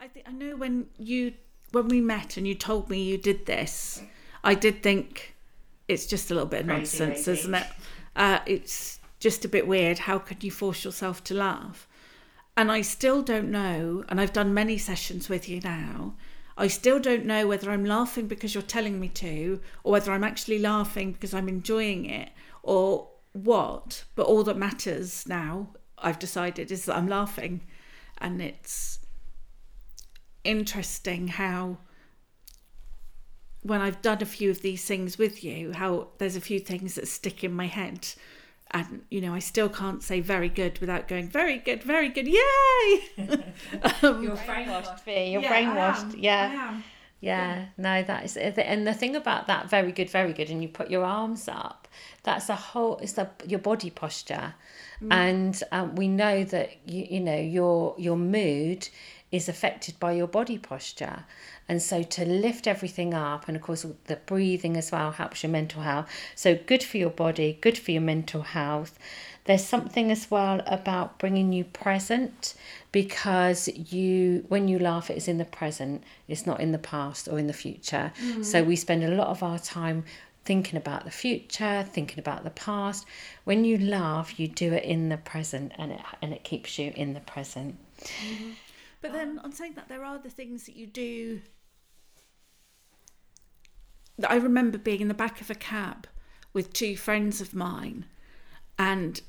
I 0.00 0.08
think 0.08 0.26
I 0.28 0.32
know 0.32 0.56
when 0.56 0.86
you 0.98 1.32
when 1.76 1.88
we 1.88 2.00
met 2.00 2.36
and 2.36 2.46
you 2.46 2.54
told 2.54 2.90
me 2.90 3.02
you 3.02 3.18
did 3.18 3.46
this, 3.46 4.02
I 4.42 4.54
did 4.54 4.82
think 4.82 5.36
it's 5.88 6.06
just 6.06 6.30
a 6.30 6.34
little 6.34 6.48
bit 6.48 6.62
of 6.62 6.66
Crazy 6.66 6.98
nonsense, 6.98 7.26
lady. 7.26 7.40
isn't 7.40 7.54
it? 7.54 7.66
Uh, 8.16 8.38
it's 8.46 8.98
just 9.20 9.44
a 9.44 9.48
bit 9.48 9.66
weird. 9.66 9.98
How 10.00 10.18
could 10.18 10.42
you 10.42 10.50
force 10.50 10.84
yourself 10.84 11.22
to 11.24 11.34
laugh? 11.34 11.86
And 12.56 12.72
I 12.72 12.80
still 12.80 13.22
don't 13.22 13.50
know. 13.50 14.04
And 14.08 14.20
I've 14.20 14.32
done 14.32 14.52
many 14.52 14.78
sessions 14.78 15.28
with 15.28 15.48
you 15.48 15.60
now 15.60 16.14
I 16.58 16.68
still 16.68 16.98
don't 16.98 17.26
know 17.26 17.46
whether 17.46 17.70
I'm 17.70 17.84
laughing 17.84 18.28
because 18.28 18.54
you're 18.54 18.62
telling 18.62 18.98
me 18.98 19.08
to, 19.08 19.60
or 19.84 19.92
whether 19.92 20.12
I'm 20.12 20.24
actually 20.24 20.58
laughing 20.58 21.12
because 21.12 21.34
I'm 21.34 21.48
enjoying 21.48 22.06
it, 22.06 22.30
or 22.62 23.08
what. 23.32 24.04
But 24.14 24.26
all 24.26 24.42
that 24.44 24.56
matters 24.56 25.26
now, 25.28 25.68
I've 25.98 26.18
decided, 26.18 26.72
is 26.72 26.86
that 26.86 26.96
I'm 26.96 27.08
laughing. 27.08 27.60
And 28.18 28.40
it's 28.40 29.00
interesting 30.46 31.28
how, 31.28 31.78
when 33.62 33.80
I've 33.80 34.00
done 34.02 34.22
a 34.22 34.26
few 34.26 34.50
of 34.50 34.62
these 34.62 34.84
things 34.84 35.18
with 35.18 35.44
you, 35.44 35.72
how 35.72 36.08
there's 36.18 36.36
a 36.36 36.40
few 36.40 36.60
things 36.60 36.94
that 36.94 37.08
stick 37.08 37.44
in 37.44 37.52
my 37.52 37.66
head 37.66 38.08
and 38.70 39.02
you 39.10 39.20
know 39.20 39.34
I 39.34 39.38
still 39.38 39.68
can't 39.68 40.02
say 40.02 40.20
very 40.20 40.48
good 40.48 40.78
without 40.78 41.08
going 41.08 41.28
very 41.28 41.58
good, 41.58 41.82
very 41.82 42.08
good, 42.08 42.26
yay! 42.26 43.02
um, 44.02 44.22
you're 44.22 44.36
brainwashed, 44.36 45.00
Fee. 45.00 45.30
You're 45.30 45.42
yeah, 45.42 45.52
brainwashed. 45.52 46.14
Yeah. 46.18 46.80
Yeah, 47.18 47.64
no, 47.78 48.02
that 48.02 48.24
is 48.26 48.36
and 48.36 48.86
the 48.86 48.92
thing 48.92 49.16
about 49.16 49.46
that 49.46 49.70
very 49.70 49.90
good, 49.90 50.10
very 50.10 50.34
good, 50.34 50.50
and 50.50 50.62
you 50.62 50.68
put 50.68 50.90
your 50.90 51.02
arms 51.02 51.48
up. 51.48 51.88
That's 52.24 52.50
a 52.50 52.54
whole. 52.54 52.98
It's 52.98 53.12
the 53.12 53.30
your 53.46 53.58
body 53.58 53.88
posture, 53.88 54.54
mm. 55.02 55.10
and 55.10 55.60
um, 55.72 55.96
we 55.96 56.08
know 56.08 56.44
that 56.44 56.76
you 56.86 57.06
you 57.08 57.20
know 57.20 57.38
your 57.38 57.94
your 57.96 58.18
mood 58.18 58.86
is 59.32 59.48
affected 59.48 59.98
by 59.98 60.12
your 60.12 60.26
body 60.26 60.58
posture. 60.58 61.24
And 61.68 61.82
so 61.82 62.02
to 62.02 62.24
lift 62.24 62.66
everything 62.66 63.12
up, 63.12 63.48
and 63.48 63.56
of 63.56 63.62
course, 63.62 63.84
the 64.04 64.16
breathing 64.16 64.76
as 64.76 64.92
well 64.92 65.10
helps 65.10 65.42
your 65.42 65.50
mental 65.50 65.82
health. 65.82 66.08
So 66.34 66.54
good 66.54 66.82
for 66.82 66.96
your 66.96 67.10
body, 67.10 67.58
good 67.60 67.76
for 67.76 67.90
your 67.90 68.02
mental 68.02 68.42
health. 68.42 68.98
There's 69.44 69.64
something 69.64 70.10
as 70.10 70.30
well 70.30 70.60
about 70.66 71.18
bringing 71.18 71.52
you 71.52 71.64
present 71.64 72.54
because 72.92 73.68
you, 73.68 74.44
when 74.48 74.68
you 74.68 74.78
laugh, 74.78 75.10
it 75.10 75.16
is 75.16 75.28
in 75.28 75.38
the 75.38 75.44
present, 75.44 76.02
it's 76.28 76.46
not 76.46 76.60
in 76.60 76.72
the 76.72 76.78
past 76.78 77.28
or 77.28 77.38
in 77.38 77.46
the 77.46 77.52
future. 77.52 78.12
Mm-hmm. 78.20 78.42
So 78.42 78.62
we 78.62 78.76
spend 78.76 79.04
a 79.04 79.14
lot 79.14 79.28
of 79.28 79.42
our 79.42 79.58
time 79.58 80.04
thinking 80.44 80.76
about 80.76 81.04
the 81.04 81.10
future, 81.10 81.84
thinking 81.88 82.18
about 82.18 82.44
the 82.44 82.50
past. 82.50 83.06
When 83.44 83.64
you 83.64 83.78
laugh, 83.78 84.38
you 84.38 84.48
do 84.48 84.72
it 84.72 84.84
in 84.84 85.08
the 85.08 85.16
present 85.16 85.72
and 85.76 85.92
it, 85.92 86.00
and 86.22 86.32
it 86.32 86.44
keeps 86.44 86.78
you 86.78 86.92
in 86.96 87.14
the 87.14 87.20
present. 87.20 87.76
Mm-hmm. 87.98 88.50
But 89.06 89.12
then, 89.12 89.38
oh. 89.40 89.44
on 89.44 89.52
saying 89.52 89.74
that, 89.74 89.88
there 89.88 90.04
are 90.04 90.18
the 90.18 90.30
things 90.30 90.66
that 90.66 90.74
you 90.74 90.86
do. 90.86 91.40
That 94.18 94.32
I 94.32 94.36
remember 94.36 94.78
being 94.78 95.00
in 95.00 95.08
the 95.08 95.14
back 95.14 95.40
of 95.40 95.48
a 95.48 95.54
cab 95.54 96.08
with 96.52 96.72
two 96.72 96.96
friends 96.96 97.40
of 97.40 97.54
mine, 97.54 98.06
and 98.78 99.20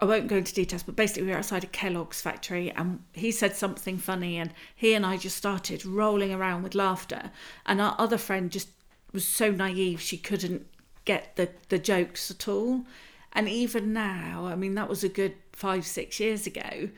I 0.00 0.04
won't 0.04 0.28
go 0.28 0.36
into 0.36 0.52
details, 0.52 0.82
but 0.82 0.96
basically 0.96 1.22
we 1.22 1.30
were 1.30 1.38
outside 1.38 1.64
a 1.64 1.68
Kellogg's 1.68 2.20
factory, 2.20 2.70
and 2.72 3.02
he 3.14 3.30
said 3.30 3.56
something 3.56 3.96
funny, 3.96 4.36
and 4.36 4.52
he 4.74 4.92
and 4.92 5.06
I 5.06 5.16
just 5.16 5.36
started 5.36 5.86
rolling 5.86 6.34
around 6.34 6.62
with 6.62 6.74
laughter, 6.74 7.30
and 7.64 7.80
our 7.80 7.94
other 7.98 8.18
friend 8.18 8.50
just 8.50 8.68
was 9.12 9.26
so 9.26 9.50
naive 9.50 10.00
she 10.00 10.18
couldn't 10.18 10.66
get 11.06 11.36
the 11.36 11.48
the 11.70 11.78
jokes 11.78 12.30
at 12.30 12.48
all. 12.48 12.84
And 13.32 13.48
even 13.48 13.92
now, 13.92 14.46
I 14.46 14.56
mean, 14.56 14.74
that 14.74 14.88
was 14.88 15.04
a 15.04 15.08
good 15.08 15.36
five, 15.52 15.86
six 15.86 16.20
years 16.20 16.46
ago 16.46 16.90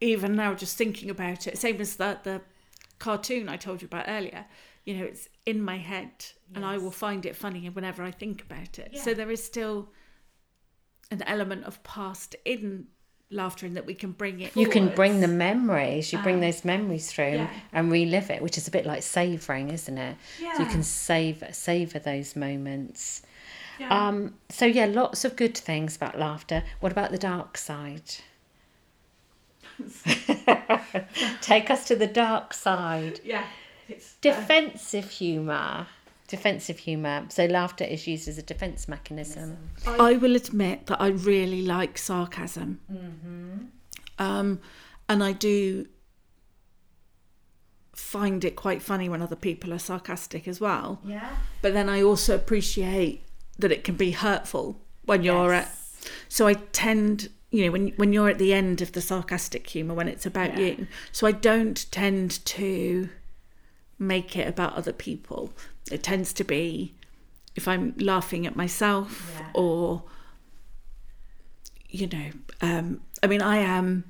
even 0.00 0.34
now 0.34 0.54
just 0.54 0.76
thinking 0.76 1.10
about 1.10 1.46
it 1.46 1.56
same 1.58 1.80
as 1.80 1.96
that 1.96 2.24
the 2.24 2.40
cartoon 2.98 3.48
i 3.48 3.56
told 3.56 3.82
you 3.82 3.86
about 3.86 4.04
earlier 4.08 4.44
you 4.84 4.94
know 4.96 5.04
it's 5.04 5.28
in 5.44 5.60
my 5.60 5.76
head 5.76 6.10
yes. 6.18 6.32
and 6.54 6.64
i 6.64 6.78
will 6.78 6.90
find 6.90 7.26
it 7.26 7.36
funny 7.36 7.68
whenever 7.68 8.02
i 8.02 8.10
think 8.10 8.42
about 8.42 8.78
it 8.78 8.90
yeah. 8.92 9.02
so 9.02 9.14
there 9.14 9.30
is 9.30 9.42
still 9.42 9.88
an 11.10 11.22
element 11.22 11.64
of 11.64 11.82
past 11.84 12.34
in 12.44 12.86
laughter 13.30 13.66
and 13.66 13.76
that 13.76 13.84
we 13.84 13.94
can 13.94 14.12
bring 14.12 14.40
it 14.40 14.56
you 14.56 14.68
can 14.68 14.88
bring 14.94 15.20
the 15.20 15.28
memories 15.28 16.12
you 16.12 16.18
bring 16.20 16.36
um, 16.36 16.40
those 16.40 16.64
memories 16.64 17.10
through 17.10 17.32
yeah. 17.32 17.50
and 17.72 17.90
relive 17.90 18.30
it 18.30 18.40
which 18.40 18.56
is 18.56 18.68
a 18.68 18.70
bit 18.70 18.86
like 18.86 19.02
savoring 19.02 19.68
isn't 19.70 19.98
it 19.98 20.16
yeah. 20.40 20.56
so 20.56 20.62
you 20.62 20.68
can 20.68 20.82
save 20.82 21.42
savor 21.50 21.98
those 21.98 22.36
moments 22.36 23.22
yeah. 23.80 24.08
um 24.08 24.34
so 24.48 24.64
yeah 24.64 24.86
lots 24.86 25.24
of 25.24 25.34
good 25.34 25.56
things 25.56 25.96
about 25.96 26.16
laughter 26.16 26.62
what 26.78 26.92
about 26.92 27.10
the 27.10 27.18
dark 27.18 27.58
side 27.58 28.14
Take 31.40 31.70
us 31.70 31.86
to 31.88 31.96
the 31.96 32.06
dark 32.06 32.54
side. 32.54 33.20
Yeah. 33.24 33.44
It's, 33.88 34.14
uh, 34.14 34.16
defensive 34.20 35.10
humour. 35.10 35.86
Defensive 36.28 36.78
humour. 36.78 37.26
So 37.28 37.46
laughter 37.46 37.84
is 37.84 38.06
used 38.06 38.28
as 38.28 38.38
a 38.38 38.42
defence 38.42 38.88
mechanism. 38.88 39.56
I 39.86 40.14
will 40.14 40.34
admit 40.34 40.86
that 40.86 41.00
I 41.00 41.08
really 41.08 41.62
like 41.62 41.98
sarcasm. 41.98 42.80
Mm-hmm. 42.92 43.66
Um, 44.18 44.60
and 45.08 45.22
I 45.22 45.32
do 45.32 45.86
find 47.94 48.44
it 48.44 48.56
quite 48.56 48.82
funny 48.82 49.08
when 49.08 49.22
other 49.22 49.36
people 49.36 49.72
are 49.72 49.78
sarcastic 49.78 50.46
as 50.48 50.60
well. 50.60 51.00
Yeah. 51.04 51.28
But 51.62 51.74
then 51.74 51.88
I 51.88 52.02
also 52.02 52.34
appreciate 52.34 53.24
that 53.58 53.72
it 53.72 53.84
can 53.84 53.94
be 53.94 54.10
hurtful 54.10 54.80
when 55.04 55.22
you're 55.22 55.52
yes. 55.52 55.66
at. 56.04 56.10
So 56.28 56.46
I 56.46 56.54
tend 56.54 57.30
you 57.50 57.64
know 57.64 57.70
when 57.70 57.88
when 57.96 58.12
you're 58.12 58.28
at 58.28 58.38
the 58.38 58.52
end 58.52 58.82
of 58.82 58.92
the 58.92 59.00
sarcastic 59.00 59.68
humor 59.68 59.94
when 59.94 60.08
it's 60.08 60.26
about 60.26 60.56
yeah. 60.58 60.66
you 60.66 60.86
so 61.12 61.26
i 61.26 61.32
don't 61.32 61.90
tend 61.90 62.44
to 62.44 63.08
make 63.98 64.36
it 64.36 64.46
about 64.46 64.74
other 64.74 64.92
people 64.92 65.50
it 65.90 66.02
tends 66.02 66.32
to 66.32 66.44
be 66.44 66.94
if 67.54 67.66
i'm 67.66 67.94
laughing 67.98 68.46
at 68.46 68.56
myself 68.56 69.32
yeah. 69.38 69.46
or 69.54 70.02
you 71.88 72.06
know 72.06 72.30
um, 72.60 73.00
i 73.22 73.26
mean 73.26 73.40
i 73.40 73.56
am 73.56 74.04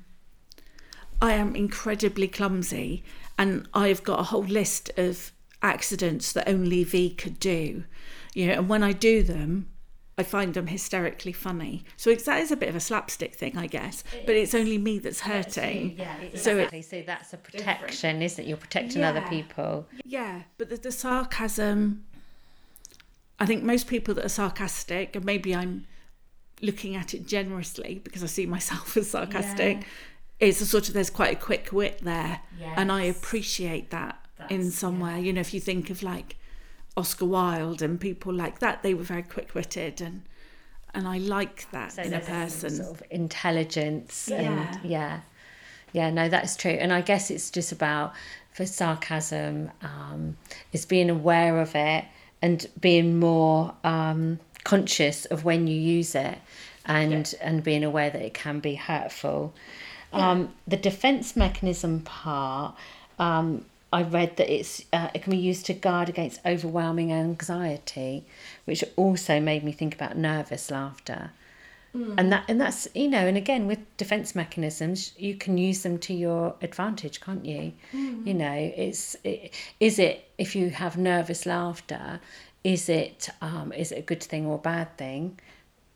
i 1.21 1.33
am 1.33 1.55
incredibly 1.55 2.27
clumsy 2.27 3.03
and 3.37 3.67
i've 3.73 4.03
got 4.03 4.19
a 4.19 4.23
whole 4.23 4.43
list 4.43 4.91
of 4.97 5.31
accidents 5.61 6.31
that 6.33 6.47
only 6.47 6.83
V 6.83 7.09
could 7.11 7.39
do. 7.39 7.83
You 8.33 8.47
know, 8.47 8.53
and 8.53 8.69
when 8.69 8.83
I 8.83 8.91
do 8.91 9.23
them, 9.23 9.67
I 10.19 10.23
find 10.23 10.55
them 10.55 10.65
hysterically 10.67 11.31
funny. 11.31 11.83
So 11.95 12.09
it's, 12.09 12.23
that 12.23 12.41
is 12.41 12.51
a 12.51 12.55
bit 12.55 12.69
of 12.69 12.75
a 12.75 12.79
slapstick 12.79 13.35
thing, 13.35 13.55
I 13.57 13.67
guess. 13.67 14.03
But 14.25 14.35
it's 14.35 14.55
only 14.55 14.79
me 14.79 14.97
that's 14.97 15.19
hurting. 15.21 15.95
Yeah, 15.97 16.15
So 16.33 16.57
it- 16.57 16.73
exactly. 16.73 16.81
So, 16.81 17.03
that's 17.05 17.33
a 17.33 17.37
protection, 17.37 18.21
isn't 18.23 18.43
it? 18.43 18.47
You're 18.47 18.57
protecting 18.57 19.03
other 19.03 19.21
people. 19.29 19.85
Yeah, 20.03 20.43
but 20.57 20.69
the, 20.69 20.77
the 20.77 20.91
sarcasm. 20.91 22.03
I 23.39 23.45
think 23.45 23.63
most 23.63 23.85
people 23.87 24.15
that 24.15 24.25
are 24.25 24.29
sarcastic, 24.29 25.15
and 25.15 25.23
maybe 25.23 25.53
I'm 25.55 25.85
looking 26.63 26.95
at 26.95 27.13
it 27.13 27.27
generously 27.27 28.01
because 28.03 28.23
I 28.23 28.27
see 28.27 28.47
myself 28.47 28.97
as 28.97 29.11
sarcastic, 29.11 29.85
is 30.39 30.59
a 30.61 30.65
sort 30.65 30.87
of 30.87 30.95
there's 30.95 31.11
quite 31.11 31.33
a 31.33 31.39
quick 31.39 31.69
wit 31.71 31.99
there, 32.01 32.39
and 32.75 32.91
I 32.91 33.03
appreciate 33.03 33.91
that 33.91 34.17
in 34.49 34.57
That's- 34.61 34.73
some 34.73 34.99
way. 34.99 35.21
You 35.21 35.33
know, 35.33 35.41
if 35.41 35.53
you 35.53 35.59
think 35.59 35.91
of 35.91 36.01
like 36.01 36.37
Oscar 36.97 37.25
Wilde 37.25 37.81
and 37.81 37.99
people 37.99 38.33
like 38.33 38.59
that, 38.59 38.81
they 38.83 38.93
were 38.93 39.03
very 39.03 39.23
quick 39.23 39.53
witted, 39.55 40.01
and 40.01 40.23
and 40.93 41.07
I 41.07 41.17
like 41.19 41.69
that 41.71 41.93
So 41.93 42.01
in 42.01 42.13
a 42.13 42.19
person. 42.19 42.69
sort 42.71 42.89
of 42.89 43.03
intelligence 43.11 44.27
Yeah. 44.31 44.37
and 44.39 44.79
yeah. 44.89 45.19
yeah. 45.93 46.09
No 46.09 46.27
that's 46.27 46.55
true. 46.55 46.71
And 46.71 46.91
i 46.91 47.01
guess 47.01 47.29
it's 47.29 47.51
just 47.51 47.71
about 47.71 48.13
for 48.51 48.65
sarcasm 48.65 49.69
um 49.81 50.37
is 50.73 50.85
being 50.85 51.09
aware 51.11 51.61
of 51.61 51.75
it 51.75 52.05
and 52.41 52.65
being 52.79 53.19
more 53.19 53.73
um 53.83 54.39
conscious 54.63 55.25
of 55.25 55.43
when 55.43 55.67
you 55.67 55.79
use 55.79 56.15
it 56.15 56.37
and 56.85 57.35
and 57.41 57.63
being 57.63 57.83
aware 57.83 58.09
that 58.09 58.21
it 58.21 58.33
can 58.33 58.59
be 58.59 58.75
hurtful. 58.75 59.53
Um 60.13 60.53
the 60.67 60.77
defense 60.77 61.35
mechanism 61.35 61.99
part 62.01 62.75
um 63.19 63.65
I 63.91 64.03
read 64.03 64.37
that 64.37 64.53
it's 64.53 64.83
uh, 64.91 65.09
it 65.13 65.23
can 65.23 65.31
be 65.31 65.37
used 65.37 65.65
to 65.67 65.73
guard 65.73 66.09
against 66.09 66.41
overwhelming 66.45 67.13
anxiety, 67.13 68.25
which 68.65 68.83
also 68.95 69.39
made 69.39 69.63
me 69.63 69.71
think 69.71 69.95
about 69.95 70.17
nervous 70.17 70.69
laughter. 70.69 71.31
And 71.93 72.31
that 72.31 72.43
and 72.47 72.61
that's 72.61 72.87
you 72.93 73.07
know 73.07 73.25
and 73.25 73.37
again 73.37 73.65
with 73.65 73.79
defense 73.97 74.35
mechanisms 74.35 75.13
you 75.17 75.33
can 75.33 75.57
use 75.57 75.81
them 75.81 75.97
to 75.99 76.13
your 76.13 76.53
advantage 76.61 77.21
can't 77.21 77.43
you? 77.43 77.73
You 77.91 78.33
know 78.35 78.53
it's 78.53 79.15
it, 79.23 79.53
is 79.79 79.97
it 79.97 80.29
if 80.37 80.55
you 80.55 80.69
have 80.69 80.95
nervous 80.97 81.47
laughter 81.47 82.19
is 82.63 82.87
it 82.87 83.29
um 83.41 83.71
is 83.71 83.91
it 83.91 83.99
a 83.99 84.01
good 84.03 84.21
thing 84.21 84.45
or 84.45 84.55
a 84.55 84.59
bad 84.59 84.95
thing? 84.97 85.39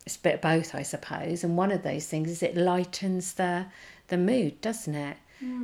It's 0.05 0.15
a 0.15 0.19
bit 0.19 0.35
of 0.35 0.41
both 0.41 0.73
i 0.73 0.81
suppose. 0.81 1.43
And 1.43 1.55
one 1.55 1.71
of 1.71 1.83
those 1.83 2.07
things 2.07 2.31
is 2.31 2.41
it 2.41 2.57
lightens 2.57 3.33
the 3.33 3.67
the 4.07 4.17
mood 4.17 4.59
doesn't 4.61 4.95
it 4.95 5.17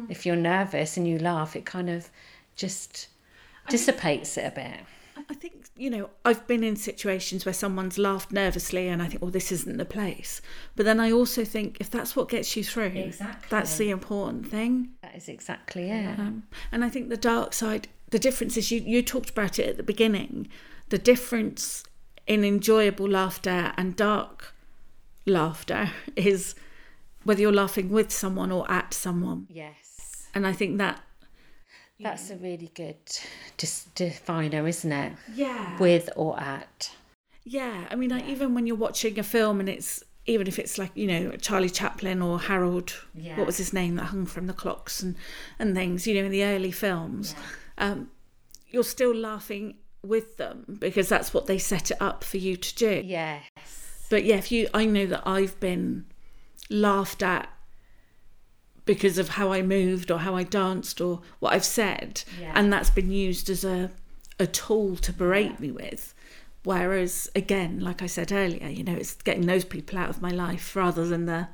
if 0.10 0.26
you're 0.26 0.36
nervous 0.36 0.98
and 0.98 1.08
you 1.08 1.18
laugh 1.20 1.56
it 1.56 1.66
kind 1.66 1.90
of 1.90 2.10
just 2.56 3.08
dissipates 3.70 4.38
it 4.38 4.46
a 4.46 4.52
bit 4.52 4.80
I 5.30 5.34
think, 5.34 5.66
you 5.76 5.90
know, 5.90 6.10
I've 6.24 6.46
been 6.48 6.64
in 6.64 6.76
situations 6.76 7.46
where 7.46 7.54
someone's 7.54 7.98
laughed 7.98 8.32
nervously 8.32 8.88
and 8.88 9.02
I 9.02 9.08
think, 9.08 9.22
well, 9.22 9.32
this 9.32 9.52
isn't 9.52 9.78
the 9.78 9.86
place. 9.86 10.42
But 10.76 10.86
then 10.86 11.00
I 11.00 11.12
also 11.12 11.44
think 11.44 11.78
if 11.80 11.90
that's 11.90 12.16
what 12.16 12.30
gets 12.30 12.56
you 12.56 12.64
through, 12.64 12.86
Exactly. 12.96 13.48
that's 13.50 13.78
the 13.78 13.90
important 13.90 14.50
thing. 14.50 14.90
that 15.02 15.16
is 15.16 15.28
exactly 15.28 15.90
it 15.90 16.20
Um, 16.20 16.44
and 16.72 16.84
I 16.84 16.90
think 16.90 17.10
the 17.10 17.18
dark 17.18 17.54
side, 17.54 17.88
the 18.10 18.20
difference 18.20 18.58
is 18.58 18.72
you, 18.72 18.80
you 18.80 19.02
talked 19.02 19.30
about 19.30 19.60
it 19.60 19.68
at 19.70 19.78
the 19.78 19.84
beginning, 19.84 20.48
the 20.90 20.98
difference 20.98 21.84
in 22.26 22.44
enjoyable 22.44 23.10
laughter 23.10 23.74
and 23.78 23.96
dark 23.96 24.54
laughter 25.26 25.92
is 26.16 26.56
whether 27.28 27.42
you're 27.42 27.52
laughing 27.64 27.90
with 27.90 28.12
someone 28.12 28.52
or 28.52 28.70
at 28.72 28.94
someone. 28.94 29.48
yes 29.50 30.28
And 30.34 30.48
I 30.48 30.54
think 30.54 30.78
that, 30.78 31.00
That's 32.00 32.30
a 32.30 32.38
really 32.38 32.72
good 32.74 32.98
dis- 33.58 33.88
definer, 33.96 34.68
isn't 34.68 34.92
it? 34.92 35.14
yeah. 35.34 35.78
With 35.80 36.10
or 36.16 36.40
at. 36.40 36.92
Yeah, 37.44 37.86
I 37.92 37.96
mean, 37.96 38.10
like, 38.10 38.28
even 38.28 38.54
when 38.56 38.68
you're 38.68 38.76
watching 38.88 39.18
a 39.20 39.24
film 39.24 39.60
and 39.60 39.70
it's 39.70 40.04
even 40.26 40.46
if 40.48 40.60
it's 40.60 40.78
like 40.78 40.92
you 40.96 41.08
know 41.08 41.32
Charlie 41.38 41.70
Chaplin 41.70 42.22
or 42.22 42.38
Harold, 42.40 42.94
Yeah. 43.16 43.38
what 43.38 43.46
was 43.48 43.58
his 43.58 43.72
name 43.72 43.96
that 43.96 44.06
hung 44.14 44.26
from 44.26 44.48
the 44.48 44.54
clocks 44.54 45.02
and 45.02 45.16
and 45.60 45.74
things, 45.74 46.06
you 46.06 46.14
know, 46.16 46.26
in 46.26 46.32
the 46.32 46.44
early 46.44 46.72
films, 46.72 47.34
um, 47.78 48.10
you're 48.70 48.84
still 48.84 49.16
laughing 49.16 49.76
with 50.04 50.36
them 50.38 50.78
because 50.80 51.08
that's 51.10 51.34
what 51.34 51.48
they 51.48 51.58
set 51.58 51.92
it 51.92 51.98
up 52.02 52.24
for 52.26 52.38
you 52.38 52.58
to 52.58 52.76
do. 52.76 53.02
Yes. 53.06 53.44
But 54.10 54.24
yeah, 54.26 54.36
if 54.36 54.52
you, 54.52 54.68
I 54.74 54.84
know 54.86 55.06
that 55.08 55.24
I've 55.26 55.58
been 55.62 56.06
laughed 56.70 57.22
at 57.24 57.50
because 58.86 59.18
of 59.18 59.30
how 59.30 59.52
I 59.52 59.62
moved 59.62 60.10
or 60.12 60.20
how 60.20 60.36
I 60.36 60.44
danced 60.44 61.02
or 61.02 61.22
what 61.40 61.54
I've 61.54 61.66
said, 61.66 62.24
Yeah. 62.40 62.54
and 62.56 62.72
that's 62.72 62.90
been 62.90 63.12
used 63.12 63.50
as 63.50 63.64
a 63.64 63.92
a 64.40 64.46
tool 64.48 64.96
to 64.98 65.12
berate 65.12 65.60
me 65.60 65.72
with. 65.72 66.14
Whereas 66.64 67.30
again, 67.36 67.80
like 67.80 68.02
I 68.04 68.06
said 68.08 68.32
earlier, 68.32 68.68
you 68.68 68.84
know, 68.84 68.94
it's 68.96 69.16
getting 69.16 69.48
those 69.48 69.66
people 69.66 69.98
out 69.98 70.10
of 70.10 70.22
my 70.22 70.30
life 70.30 70.76
rather 70.76 71.06
than 71.08 71.26
the 71.26 71.48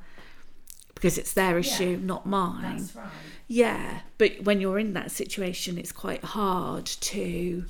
because 0.94 1.16
it's 1.18 1.32
their 1.32 1.58
issue, 1.58 1.98
not 2.02 2.24
mine. 2.26 2.88
right. 2.94 3.08
Yeah, 3.48 4.00
but 4.16 4.42
when 4.44 4.60
you're 4.60 4.78
in 4.78 4.92
that 4.94 5.10
situation, 5.10 5.76
it's 5.78 5.92
quite 5.92 6.24
hard 6.24 6.86
to 6.86 7.64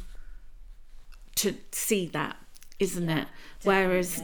to 1.37 1.55
see 1.73 2.07
that, 2.09 2.37
isn't 2.79 3.09
it? 3.09 3.29
Whereas 3.63 4.23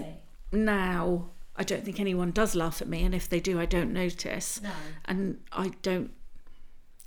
now, 0.52 1.30
I 1.60 1.62
don't 1.62 1.84
think 1.84 2.00
anyone 2.00 2.30
does 2.30 2.54
laugh 2.54 2.80
at 2.80 2.88
me, 2.88 3.04
and 3.04 3.14
if 3.14 3.28
they 3.28 3.38
do, 3.38 3.60
I 3.60 3.66
don't 3.66 3.92
notice, 3.92 4.62
No. 4.62 4.70
and 5.04 5.38
I 5.52 5.72
don't 5.82 6.10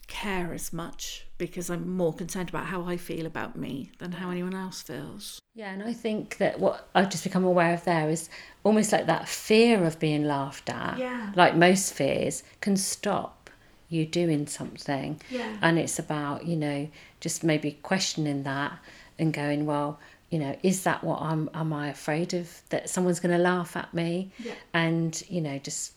care 0.06 0.54
as 0.54 0.72
much 0.72 1.26
because 1.40 1.72
I'm 1.72 1.90
more 1.98 2.14
concerned 2.14 2.50
about 2.50 2.68
how 2.68 2.84
I 2.84 2.98
feel 2.98 3.26
about 3.26 3.56
me 3.56 3.92
than 3.98 4.12
how 4.12 4.30
anyone 4.30 4.54
else 4.54 4.84
feels. 4.84 5.42
Yeah, 5.56 5.74
and 5.74 5.82
I 5.82 5.94
think 5.94 6.38
that 6.38 6.60
what 6.60 6.88
I've 6.94 7.10
just 7.10 7.24
become 7.24 7.44
aware 7.44 7.74
of 7.74 7.84
there 7.84 8.08
is 8.12 8.30
almost 8.64 8.92
like 8.92 9.08
that 9.08 9.28
fear 9.28 9.84
of 9.86 9.98
being 9.98 10.24
laughed 10.26 10.70
at, 10.70 11.00
Yeah. 11.00 11.32
like 11.36 11.56
most 11.56 11.92
fears, 11.94 12.44
can 12.62 12.78
stop 12.78 13.50
you 13.90 14.06
doing 14.06 14.46
something. 14.46 15.20
Yeah. 15.32 15.58
And 15.64 15.80
it's 15.80 15.98
about, 15.98 16.46
you 16.46 16.58
know, 16.58 16.90
just 17.20 17.44
maybe 17.44 17.72
questioning 17.82 18.44
that 18.44 18.78
and 19.18 19.34
going, 19.34 19.66
well, 19.66 20.00
you 20.34 20.40
know, 20.40 20.56
is 20.64 20.82
that 20.84 21.04
what 21.04 21.22
I'm 21.22 21.48
am 21.54 21.72
I 21.72 21.90
afraid 21.90 22.34
of 22.34 22.48
that 22.70 22.90
someone's 22.90 23.20
gonna 23.20 23.38
laugh 23.38 23.76
at 23.78 23.94
me? 23.94 24.32
Yeah. 24.40 24.56
And, 24.74 25.22
you 25.30 25.42
know, 25.42 25.60
just 25.60 25.94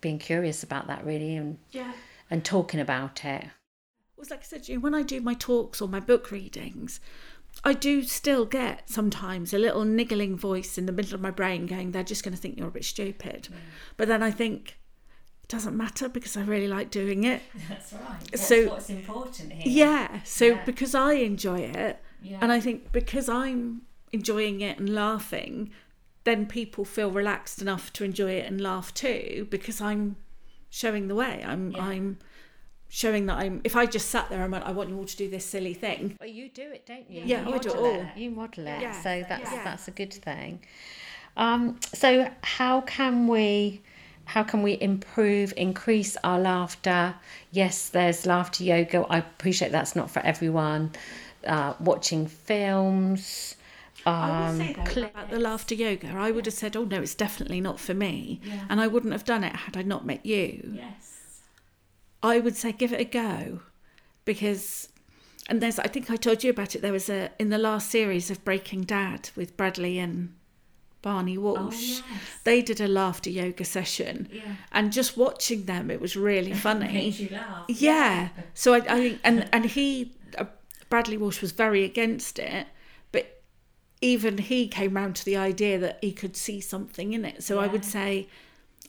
being 0.00 0.18
curious 0.18 0.64
about 0.64 0.88
that 0.88 1.04
really 1.06 1.36
and 1.36 1.58
Yeah. 1.70 1.92
and 2.30 2.44
talking 2.44 2.80
about 2.80 3.24
it. 3.24 3.44
It 3.44 4.18
was 4.18 4.30
like 4.30 4.40
I 4.40 4.42
said, 4.42 4.64
to 4.64 4.72
you, 4.72 4.80
when 4.80 4.94
I 4.94 5.02
do 5.02 5.20
my 5.20 5.34
talks 5.34 5.80
or 5.80 5.88
my 5.88 6.00
book 6.00 6.32
readings, 6.32 6.98
I 7.64 7.74
do 7.74 8.02
still 8.02 8.44
get 8.44 8.90
sometimes 8.90 9.54
a 9.54 9.58
little 9.58 9.84
niggling 9.84 10.36
voice 10.36 10.76
in 10.78 10.86
the 10.86 10.92
middle 10.92 11.14
of 11.14 11.20
my 11.20 11.30
brain 11.30 11.66
going, 11.66 11.92
they're 11.92 12.02
just 12.02 12.24
going 12.24 12.34
to 12.34 12.40
think 12.40 12.58
you're 12.58 12.68
a 12.68 12.72
bit 12.72 12.84
stupid. 12.84 13.48
Mm. 13.52 13.56
But 13.96 14.08
then 14.08 14.22
I 14.22 14.30
think, 14.32 14.78
it 15.44 15.48
doesn't 15.48 15.76
matter 15.76 16.08
because 16.08 16.36
I 16.36 16.42
really 16.42 16.66
like 16.68 16.90
doing 16.90 17.22
it. 17.24 17.40
That's 17.68 17.92
right. 17.92 18.02
What's- 18.30 18.46
So- 18.48 18.68
what's 18.70 18.90
important 18.90 19.52
here. 19.52 19.86
Yeah. 19.86 20.22
So 20.24 20.46
Yeah. 20.46 20.64
because 20.64 20.94
I 20.94 21.12
enjoy 21.14 21.60
it, 21.60 22.02
Yeah. 22.30 22.38
and 22.40 22.50
I 22.52 22.60
think 22.60 22.92
because 22.92 23.28
I'm 23.28 23.82
enjoying 24.12 24.60
it 24.60 24.78
and 24.78 24.88
laughing, 24.88 25.70
then 26.24 26.46
people 26.46 26.84
feel 26.84 27.10
relaxed 27.10 27.60
enough 27.62 27.92
to 27.94 28.04
enjoy 28.04 28.32
it 28.32 28.46
and 28.50 28.60
laugh 28.60 28.92
too 28.94 29.46
because 29.50 29.80
I'm 29.80 30.16
showing 30.70 31.08
the 31.08 31.14
way. 31.14 31.42
I'm 31.46 31.70
Yeah. 31.70 31.84
I'm 31.84 32.18
showing 32.88 33.26
that 33.26 33.38
I'm. 33.38 33.60
If 33.64 33.74
I 33.76 33.86
just 33.86 34.08
sat 34.10 34.28
there 34.30 34.42
and 34.42 34.50
went, 34.52 34.64
I 34.64 34.72
want 34.72 34.88
you 34.90 34.96
all 34.98 35.04
to 35.04 35.16
do 35.16 35.28
this 35.28 35.44
silly 35.44 35.74
thing. 35.74 36.16
Well, 36.20 36.28
you 36.28 36.48
do 36.48 36.62
it, 36.70 36.86
don't 36.86 37.10
you? 37.10 37.22
Yeah, 37.24 37.42
you 37.48 37.54
I 37.54 37.58
do 37.58 37.68
it 37.70 37.74
model 37.74 37.84
all. 37.84 38.06
You 38.16 38.30
model 38.30 38.66
it, 38.66 38.80
Yeah. 38.80 38.92
so 39.02 39.24
that's 39.28 39.52
Yeah. 39.52 39.64
that's 39.64 39.88
a 39.88 39.90
good 39.90 40.14
thing. 40.14 40.60
Um, 41.36 41.78
so 41.92 42.30
how 42.42 42.80
can 42.82 43.28
we 43.28 43.82
how 44.24 44.42
can 44.42 44.62
we 44.64 44.76
improve, 44.80 45.52
increase 45.56 46.16
our 46.24 46.40
laughter? 46.40 47.14
Yes, 47.52 47.88
there's 47.90 48.26
laughter 48.26 48.64
yoga. 48.64 49.06
I 49.08 49.18
appreciate 49.18 49.70
that's 49.70 49.94
not 49.94 50.10
for 50.10 50.18
everyone. 50.20 50.90
Uh, 51.44 51.74
watching 51.80 52.26
films. 52.26 53.54
Um, 54.04 54.74
clips. 54.84 55.10
about 55.10 55.30
the 55.30 55.38
laughter 55.40 55.74
yoga. 55.74 56.08
I 56.16 56.30
would 56.30 56.46
have 56.46 56.54
said, 56.54 56.76
"Oh 56.76 56.84
no, 56.84 57.00
it's 57.02 57.14
definitely 57.16 57.60
not 57.60 57.80
for 57.80 57.92
me," 57.94 58.40
and 58.68 58.80
I 58.80 58.86
wouldn't 58.86 59.12
have 59.12 59.24
done 59.24 59.42
it 59.42 59.54
had 59.56 59.76
I 59.76 59.82
not 59.82 60.06
met 60.06 60.24
you. 60.24 60.72
Yes. 60.74 61.40
I 62.22 62.38
would 62.38 62.56
say 62.56 62.70
give 62.72 62.92
it 62.92 63.00
a 63.00 63.04
go 63.04 63.60
because 64.24 64.88
and 65.48 65.60
there's 65.60 65.78
I 65.78 65.86
think 65.88 66.10
I 66.10 66.16
told 66.16 66.44
you 66.44 66.50
about 66.50 66.74
it 66.76 66.82
there 66.82 66.92
was 66.92 67.08
a 67.08 67.30
in 67.38 67.48
the 67.50 67.58
last 67.58 67.90
series 67.90 68.30
of 68.30 68.44
Breaking 68.44 68.82
Dad 68.82 69.30
with 69.36 69.56
Bradley 69.56 69.98
and 69.98 70.34
Barney 71.02 71.38
Walsh. 71.38 71.74
yes. 71.78 72.02
They 72.44 72.62
did 72.62 72.80
a 72.80 72.88
laughter 72.88 73.30
yoga 73.30 73.64
session. 73.64 74.28
Yeah. 74.32 74.42
And 74.72 74.92
just 74.92 75.16
watching 75.16 75.64
them 75.64 75.90
it 75.90 76.00
was 76.00 76.16
really 76.16 76.52
funny. 76.68 77.10
you 77.10 77.28
laugh. 77.30 77.64
yeah. 77.68 78.28
So 78.54 78.74
I, 78.74 78.78
I 78.78 78.98
think 79.00 79.20
and 79.24 79.48
and 79.52 79.64
he 79.66 80.12
Bradley 80.88 81.16
Walsh 81.16 81.40
was 81.40 81.52
very 81.52 81.84
against 81.84 82.38
it, 82.38 82.66
but 83.12 83.42
even 84.00 84.38
he 84.38 84.68
came 84.68 84.94
round 84.94 85.16
to 85.16 85.24
the 85.24 85.36
idea 85.36 85.78
that 85.78 85.98
he 86.00 86.12
could 86.12 86.36
see 86.36 86.60
something 86.60 87.12
in 87.12 87.24
it. 87.24 87.42
So 87.42 87.58
I 87.58 87.66
would 87.66 87.84
say 87.84 88.28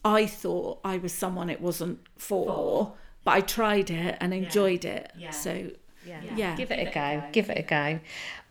I 0.06 0.26
thought 0.26 0.80
I 0.84 0.98
was 0.98 1.14
someone 1.14 1.50
it 1.50 1.62
wasn't 1.62 2.00
for, 2.18 2.94
but 3.24 3.32
I 3.32 3.42
tried 3.42 3.90
it 3.90 4.18
and 4.20 4.34
enjoyed 4.34 4.86
it. 4.86 5.12
Yeah. 5.18 5.32
So 5.32 5.72
Yeah. 6.06 6.22
Yeah. 6.36 6.56
Give 6.56 6.72
it 6.72 6.88
a 6.88 6.92
go. 6.92 7.24
Give 7.34 7.50
it 7.50 7.58
a 7.58 7.64
go. 7.64 8.00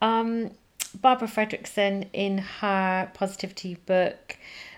Um, 0.02 0.50
Barbara 1.00 1.28
Fredrickson, 1.28 2.08
in 2.12 2.38
her 2.38 3.10
positivity 3.14 3.74
book, 3.86 4.36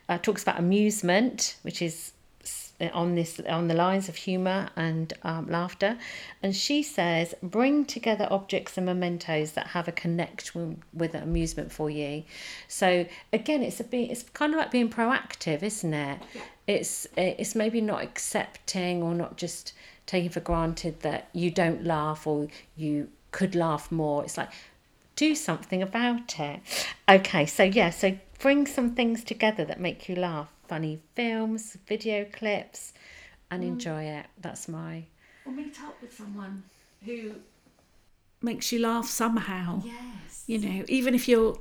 uh, 0.09 0.19
talks 0.19 0.43
about 0.43 0.59
amusement, 0.59 1.57
which 1.63 1.81
is 1.83 1.95
s- 1.95 2.13
on 2.93 3.15
this 3.15 3.41
on 3.49 3.69
the 3.69 3.75
lines 3.75 4.09
of 4.09 4.17
humor 4.17 4.69
and 4.77 5.13
um, 5.23 5.49
laughter, 5.49 5.99
and 6.43 6.55
she 6.55 6.83
says 6.83 7.35
bring 7.43 7.85
together 7.85 8.27
objects 8.31 8.77
and 8.77 8.87
mementos 8.87 9.53
that 9.53 9.69
have 9.69 9.89
a 9.89 9.93
connection 9.93 10.83
with 10.93 11.15
amusement 11.15 11.73
for 11.73 11.91
you. 11.91 12.25
So 12.69 13.07
again, 13.33 13.63
it's 13.63 13.81
a 13.81 13.85
bit 13.85 14.11
it's 14.11 14.23
kind 14.23 14.53
of 14.53 14.59
like 14.59 14.71
being 14.71 14.91
proactive, 14.91 15.63
isn't 15.63 15.95
it? 15.95 16.21
It's 16.67 17.07
it's 17.17 17.55
maybe 17.55 17.81
not 17.81 18.03
accepting 18.03 19.03
or 19.03 19.15
not 19.15 19.37
just 19.37 19.73
taking 20.07 20.31
for 20.31 20.41
granted 20.41 21.01
that 21.01 21.29
you 21.33 21.51
don't 21.51 21.85
laugh 21.85 22.27
or 22.27 22.49
you 22.77 23.09
could 23.31 23.55
laugh 23.55 23.93
more. 23.93 24.25
It's 24.25 24.39
like 24.39 24.51
do 25.17 25.35
something 25.35 25.83
about 25.83 26.39
it. 26.39 26.61
Okay, 27.09 27.45
so 27.45 27.65
yeah, 27.65 27.91
so 27.91 28.17
bring 28.39 28.67
some 28.67 28.95
things 28.95 29.25
together 29.25 29.65
that 29.65 29.81
make 29.81 30.09
you 30.09 30.15
laugh. 30.15 30.49
Funny 30.69 31.01
films, 31.15 31.77
video 31.87 32.25
clips, 32.27 32.93
and 33.51 33.63
mm. 33.63 33.69
enjoy 33.69 34.05
it. 34.05 34.27
That's 34.41 34.69
my 34.69 35.05
Or 35.47 35.53
meet 35.53 35.81
up 35.83 36.01
with 36.01 36.15
someone 36.15 36.63
who 37.05 37.37
makes 38.43 38.71
you 38.71 38.81
laugh 38.81 39.07
somehow. 39.07 39.83
yes. 39.85 40.45
You 40.47 40.59
know, 40.59 40.85
even 40.89 41.15
if 41.15 41.27
you're 41.29 41.59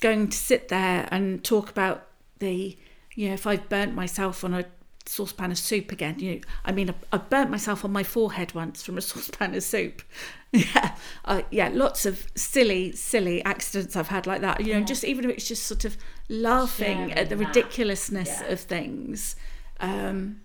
going 0.00 0.28
to 0.28 0.36
sit 0.36 0.68
there 0.68 1.08
and 1.10 1.42
talk 1.44 1.70
about 1.70 2.06
the, 2.38 2.76
you 3.14 3.28
know, 3.28 3.34
if 3.34 3.46
I've 3.46 3.68
burnt 3.68 3.94
myself 3.94 4.44
on 4.44 4.54
a 4.54 4.64
saucepan 5.06 5.50
of 5.50 5.58
soup 5.58 5.92
again, 5.92 6.18
you 6.18 6.34
know, 6.36 6.40
I 6.64 6.72
mean, 6.72 6.90
I, 6.90 6.94
I 7.12 7.18
burnt 7.18 7.50
myself 7.50 7.84
on 7.84 7.92
my 7.92 8.02
forehead 8.02 8.54
once 8.54 8.82
from 8.82 8.96
a 8.98 9.00
saucepan 9.10 9.54
of 9.54 9.62
soup. 9.62 10.02
yeah, 10.52 10.94
uh, 11.24 11.42
yeah, 11.50 11.68
lots 11.72 12.06
of 12.06 12.26
silly, 12.36 12.92
silly 12.92 13.44
accidents 13.44 13.96
I've 13.96 14.08
had 14.08 14.26
like 14.26 14.40
that. 14.42 14.64
You 14.64 14.74
know, 14.74 14.80
just 14.84 15.04
even 15.04 15.24
if 15.24 15.30
it's 15.36 15.48
just 15.48 15.64
sort 15.64 15.84
of 15.84 15.96
laughing 16.28 17.12
at 17.12 17.28
the 17.28 17.36
that. 17.36 17.46
ridiculousness 17.48 18.40
Yeah. 18.40 18.52
of 18.52 18.60
things. 18.60 19.36
Um, 19.80 20.40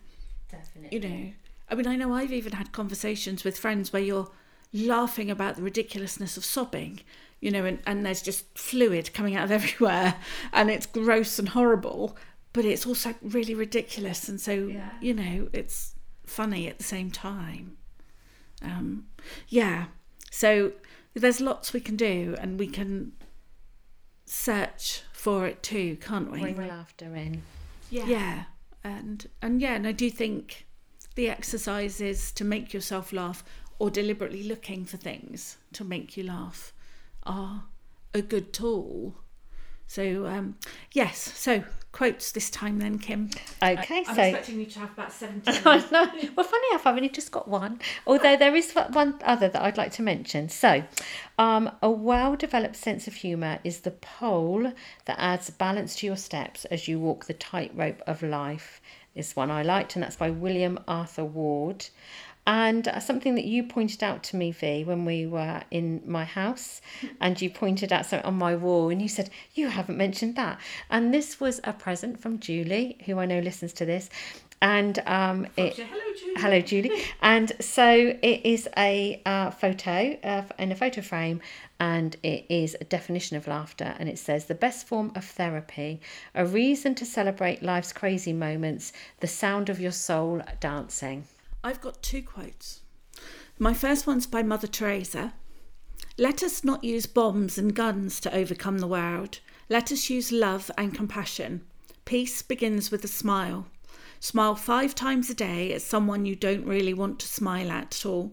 Definitely. 0.51 0.97
you 0.97 1.07
know 1.09 1.31
i 1.69 1.75
mean 1.75 1.85
i 1.87 1.95
know 1.95 2.13
i've 2.13 2.33
even 2.33 2.53
had 2.53 2.71
conversations 2.71 3.43
with 3.43 3.57
friends 3.57 3.93
where 3.93 4.01
you're 4.01 4.31
laughing 4.73 5.29
about 5.29 5.55
the 5.55 5.61
ridiculousness 5.61 6.37
of 6.37 6.43
sobbing 6.43 7.01
you 7.39 7.51
know 7.51 7.65
and, 7.65 7.79
and 7.85 8.03
there's 8.05 8.21
just 8.23 8.45
fluid 8.57 9.13
coming 9.13 9.35
out 9.35 9.43
of 9.43 9.51
everywhere 9.59 10.15
and 10.51 10.71
it's 10.71 10.87
gross 10.87 11.37
and 11.37 11.49
horrible 11.49 12.17
but 12.53 12.65
it's 12.65 12.85
also 12.85 13.13
really 13.21 13.53
ridiculous 13.55 14.27
and 14.29 14.39
so 14.41 14.53
Yeah. 14.53 14.91
you 15.01 15.13
know 15.13 15.49
it's 15.53 15.95
funny 16.25 16.67
at 16.67 16.77
the 16.77 16.83
same 16.83 17.09
time 17.11 17.77
um 18.61 19.05
yeah 19.47 19.85
so 20.31 20.73
there's 21.13 21.41
lots 21.41 21.73
we 21.73 21.79
can 21.79 21.95
do 21.95 22.35
and 22.39 22.59
we 22.59 22.67
can 22.67 23.13
search 24.25 25.01
for 25.11 25.47
it 25.47 25.63
too 25.63 25.97
can't 26.01 26.31
we 26.31 26.39
Bring 26.41 26.67
laughter 26.67 27.15
in. 27.15 27.41
yeah. 27.89 28.05
yeah 28.05 28.43
and 28.83 29.27
and 29.41 29.61
yeah 29.61 29.75
and 29.75 29.87
i 29.87 29.91
do 29.91 30.09
think 30.09 30.67
the 31.15 31.29
exercises 31.29 32.31
to 32.33 32.43
make 32.45 32.73
yourself 32.73 33.11
laugh 33.11 33.43
or 33.79 33.89
deliberately 33.89 34.43
looking 34.43 34.85
for 34.85 34.97
things 34.97 35.57
to 35.73 35.83
make 35.83 36.15
you 36.15 36.23
laugh 36.23 36.73
are 37.23 37.63
a 38.13 38.21
good 38.21 38.53
tool 38.53 39.15
so 39.87 40.25
um 40.27 40.55
yes 40.93 41.17
so 41.35 41.63
quotes 41.91 42.31
this 42.31 42.49
time 42.49 42.79
then 42.79 42.97
kim 42.99 43.29
Okay, 43.61 44.03
so 44.03 44.09
i'm 44.11 44.15
so 44.15 44.21
expecting 44.21 44.59
you 44.59 44.65
to 44.65 44.79
have 44.79 44.91
about 44.91 45.11
17 45.11 45.61
I 45.65 45.77
know. 45.91 46.29
Well, 46.35 46.45
funny 46.45 46.67
enough, 46.71 46.85
I've 46.85 46.95
only 46.95 47.09
just 47.09 47.31
got 47.31 47.47
one. 47.47 47.79
Although 48.07 48.37
there 48.37 48.55
is 48.55 48.71
one 48.73 49.15
other 49.23 49.49
that 49.49 49.61
I'd 49.61 49.77
like 49.77 49.91
to 49.93 50.01
mention. 50.01 50.49
So, 50.49 50.83
um, 51.37 51.71
a 51.81 51.89
well 51.89 52.35
developed 52.35 52.75
sense 52.75 53.07
of 53.07 53.15
humour 53.15 53.59
is 53.63 53.81
the 53.81 53.91
pole 53.91 54.71
that 55.05 55.19
adds 55.19 55.49
balance 55.49 55.95
to 55.97 56.05
your 56.05 56.15
steps 56.17 56.65
as 56.65 56.87
you 56.87 56.99
walk 56.99 57.25
the 57.25 57.33
tightrope 57.33 58.01
of 58.07 58.21
life. 58.23 58.81
Is 59.15 59.35
one 59.35 59.51
I 59.51 59.63
liked, 59.63 59.95
and 59.95 60.03
that's 60.03 60.15
by 60.15 60.29
William 60.29 60.79
Arthur 60.87 61.25
Ward. 61.25 61.87
And 62.49 62.87
uh, 62.87 62.99
something 62.99 63.35
that 63.35 63.45
you 63.45 63.61
pointed 63.61 64.03
out 64.03 64.23
to 64.23 64.35
me, 64.35 64.51
V, 64.51 64.83
when 64.83 65.05
we 65.05 65.27
were 65.27 65.61
in 65.69 66.01
my 66.07 66.25
house, 66.25 66.81
and 67.21 67.39
you 67.39 67.47
pointed 67.47 67.93
out 67.93 68.07
something 68.07 68.25
on 68.25 68.39
my 68.39 68.55
wall, 68.55 68.89
and 68.89 68.99
you 68.99 69.07
said, 69.07 69.29
You 69.53 69.67
haven't 69.67 69.99
mentioned 69.99 70.35
that. 70.37 70.59
And 70.89 71.13
this 71.13 71.39
was 71.39 71.61
a 71.63 71.73
present 71.73 72.19
from 72.19 72.39
Julie, 72.39 72.97
who 73.05 73.19
I 73.19 73.27
know 73.27 73.37
listens 73.37 73.71
to 73.73 73.85
this. 73.85 74.09
And 74.63 74.97
um, 75.05 75.45
it, 75.57 75.75
hello 75.75 76.15
Julie. 76.17 76.33
Hello, 76.37 76.61
Julie. 76.61 77.03
And 77.21 77.51
so 77.59 78.17
it 78.19 78.41
is 78.43 78.67
a 78.75 79.21
uh, 79.27 79.51
photo 79.51 80.17
uh, 80.23 80.41
in 80.57 80.71
a 80.71 80.75
photo 80.75 81.01
frame, 81.01 81.41
and 81.79 82.17
it 82.23 82.47
is 82.49 82.75
a 82.81 82.83
definition 82.83 83.37
of 83.37 83.47
laughter. 83.47 83.93
And 83.99 84.09
it 84.09 84.17
says 84.17 84.45
the 84.45 84.55
best 84.55 84.87
form 84.87 85.11
of 85.13 85.23
therapy, 85.23 86.01
a 86.33 86.47
reason 86.47 86.95
to 86.95 87.05
celebrate 87.05 87.61
life's 87.61 87.93
crazy 87.93 88.33
moments, 88.33 88.91
the 89.19 89.27
sound 89.27 89.69
of 89.69 89.79
your 89.79 89.91
soul 89.91 90.41
dancing. 90.59 91.25
I've 91.63 91.81
got 91.81 92.01
two 92.01 92.21
quotes. 92.21 92.81
My 93.57 93.73
first 93.73 94.07
one's 94.07 94.25
by 94.25 94.43
Mother 94.43 94.67
Teresa. 94.67 95.33
Let 96.17 96.41
us 96.41 96.63
not 96.63 96.83
use 96.83 97.05
bombs 97.05 97.57
and 97.57 97.75
guns 97.75 98.21
to 98.21 98.33
overcome 98.33 98.79
the 98.79 98.87
world. 98.87 99.39
Let 99.67 99.91
us 99.91 100.09
use 100.09 100.31
love 100.31 100.71
and 100.77 100.93
compassion. 100.93 101.61
Peace 102.05 102.41
begins 102.41 102.91
with 102.91 103.03
a 103.03 103.09
smile. 103.09 103.67
Smile 104.21 104.55
five 104.55 104.95
times 104.95 105.29
a 105.29 105.33
day 105.33 105.73
at 105.73 105.81
someone 105.81 106.25
you 106.25 106.35
don't 106.35 106.65
really 106.65 106.93
want 106.93 107.19
to 107.19 107.27
smile 107.27 107.71
at 107.71 107.95
at 107.95 108.05
all. 108.05 108.31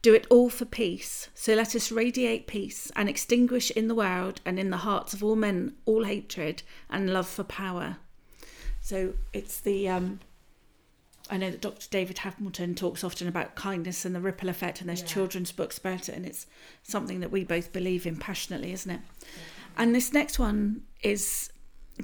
Do 0.00 0.14
it 0.14 0.26
all 0.30 0.48
for 0.48 0.64
peace. 0.64 1.28
So 1.34 1.54
let 1.54 1.74
us 1.74 1.90
radiate 1.90 2.46
peace 2.46 2.92
and 2.94 3.08
extinguish 3.08 3.72
in 3.72 3.88
the 3.88 3.94
world 3.94 4.40
and 4.44 4.58
in 4.58 4.70
the 4.70 4.78
hearts 4.78 5.14
of 5.14 5.24
all 5.24 5.36
men 5.36 5.74
all 5.84 6.04
hatred 6.04 6.62
and 6.88 7.12
love 7.12 7.28
for 7.28 7.44
power. 7.44 7.96
So 8.80 9.14
it's 9.32 9.60
the 9.60 9.88
um, 9.88 10.20
I 11.30 11.36
know 11.36 11.50
that 11.50 11.60
Dr. 11.60 11.86
David 11.90 12.18
Hamilton 12.18 12.74
talks 12.74 13.04
often 13.04 13.28
about 13.28 13.54
kindness 13.54 14.04
and 14.04 14.14
the 14.14 14.20
ripple 14.20 14.48
effect, 14.48 14.80
and 14.80 14.88
there's 14.88 15.02
children's 15.02 15.52
books 15.52 15.78
about 15.78 16.08
it, 16.08 16.14
and 16.14 16.24
it's 16.24 16.46
something 16.82 17.20
that 17.20 17.30
we 17.30 17.44
both 17.44 17.72
believe 17.72 18.06
in 18.06 18.16
passionately, 18.16 18.72
isn't 18.72 18.90
it? 18.90 19.00
And 19.76 19.94
this 19.94 20.12
next 20.12 20.38
one 20.38 20.82
is 21.02 21.50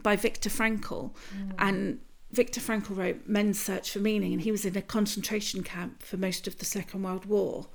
by 0.03 0.17
Viktor 0.17 0.51
Frankl, 0.51 1.13
and 1.59 2.01
Viktor 2.33 2.61
Frankl 2.61 2.97
wrote 2.97 3.27
Man's 3.27 3.61
Search 3.61 3.93
for 3.93 4.01
Meaning, 4.01 4.33
and 4.33 4.43
he 4.43 4.51
was 4.51 4.65
in 4.65 4.77
a 4.77 4.83
concentration 4.83 5.63
camp 5.63 6.03
for 6.03 6.17
most 6.17 6.47
of 6.47 6.59
the 6.59 6.65
Second 6.65 7.03
World 7.03 7.27
War. 7.27 7.67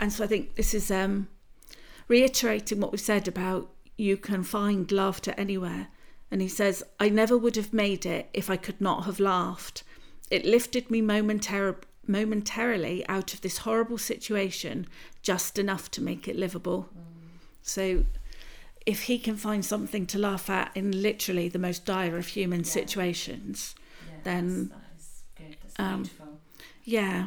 And 0.00 0.12
so 0.12 0.24
I 0.24 0.26
think 0.26 0.56
this 0.56 0.74
is 0.74 0.90
um, 0.90 1.28
reiterating 2.08 2.80
what 2.80 2.92
we 2.92 2.98
said 2.98 3.28
about 3.28 3.70
you 3.96 4.16
can 4.16 4.42
find 4.44 4.90
laughter 4.90 5.34
anywhere. 5.36 5.88
And 6.30 6.40
he 6.40 6.48
says, 6.48 6.82
I 7.00 7.08
never 7.08 7.36
would 7.36 7.56
have 7.56 7.72
made 7.72 8.06
it 8.06 8.28
if 8.32 8.48
I 8.50 8.56
could 8.56 8.80
not 8.80 9.04
have 9.04 9.18
laughed. 9.18 9.82
It 10.30 10.44
lifted 10.44 10.90
me 10.90 11.00
momentar- 11.00 11.82
momentarily 12.06 13.06
out 13.08 13.34
of 13.34 13.40
this 13.40 13.58
horrible 13.58 13.98
situation, 13.98 14.86
just 15.22 15.58
enough 15.58 15.90
to 15.92 16.02
make 16.02 16.28
it 16.28 16.36
livable. 16.36 16.88
So 17.62 18.04
if 18.86 19.02
he 19.02 19.18
can 19.18 19.36
find 19.36 19.64
something 19.64 20.06
to 20.06 20.18
laugh 20.18 20.48
at 20.48 20.70
in 20.74 21.02
literally 21.02 21.48
the 21.48 21.58
most 21.58 21.84
dire 21.84 22.16
of 22.16 22.28
human 22.28 22.64
situations, 22.64 23.74
then 24.24 24.72
um, 25.78 26.08
yeah. 26.84 27.26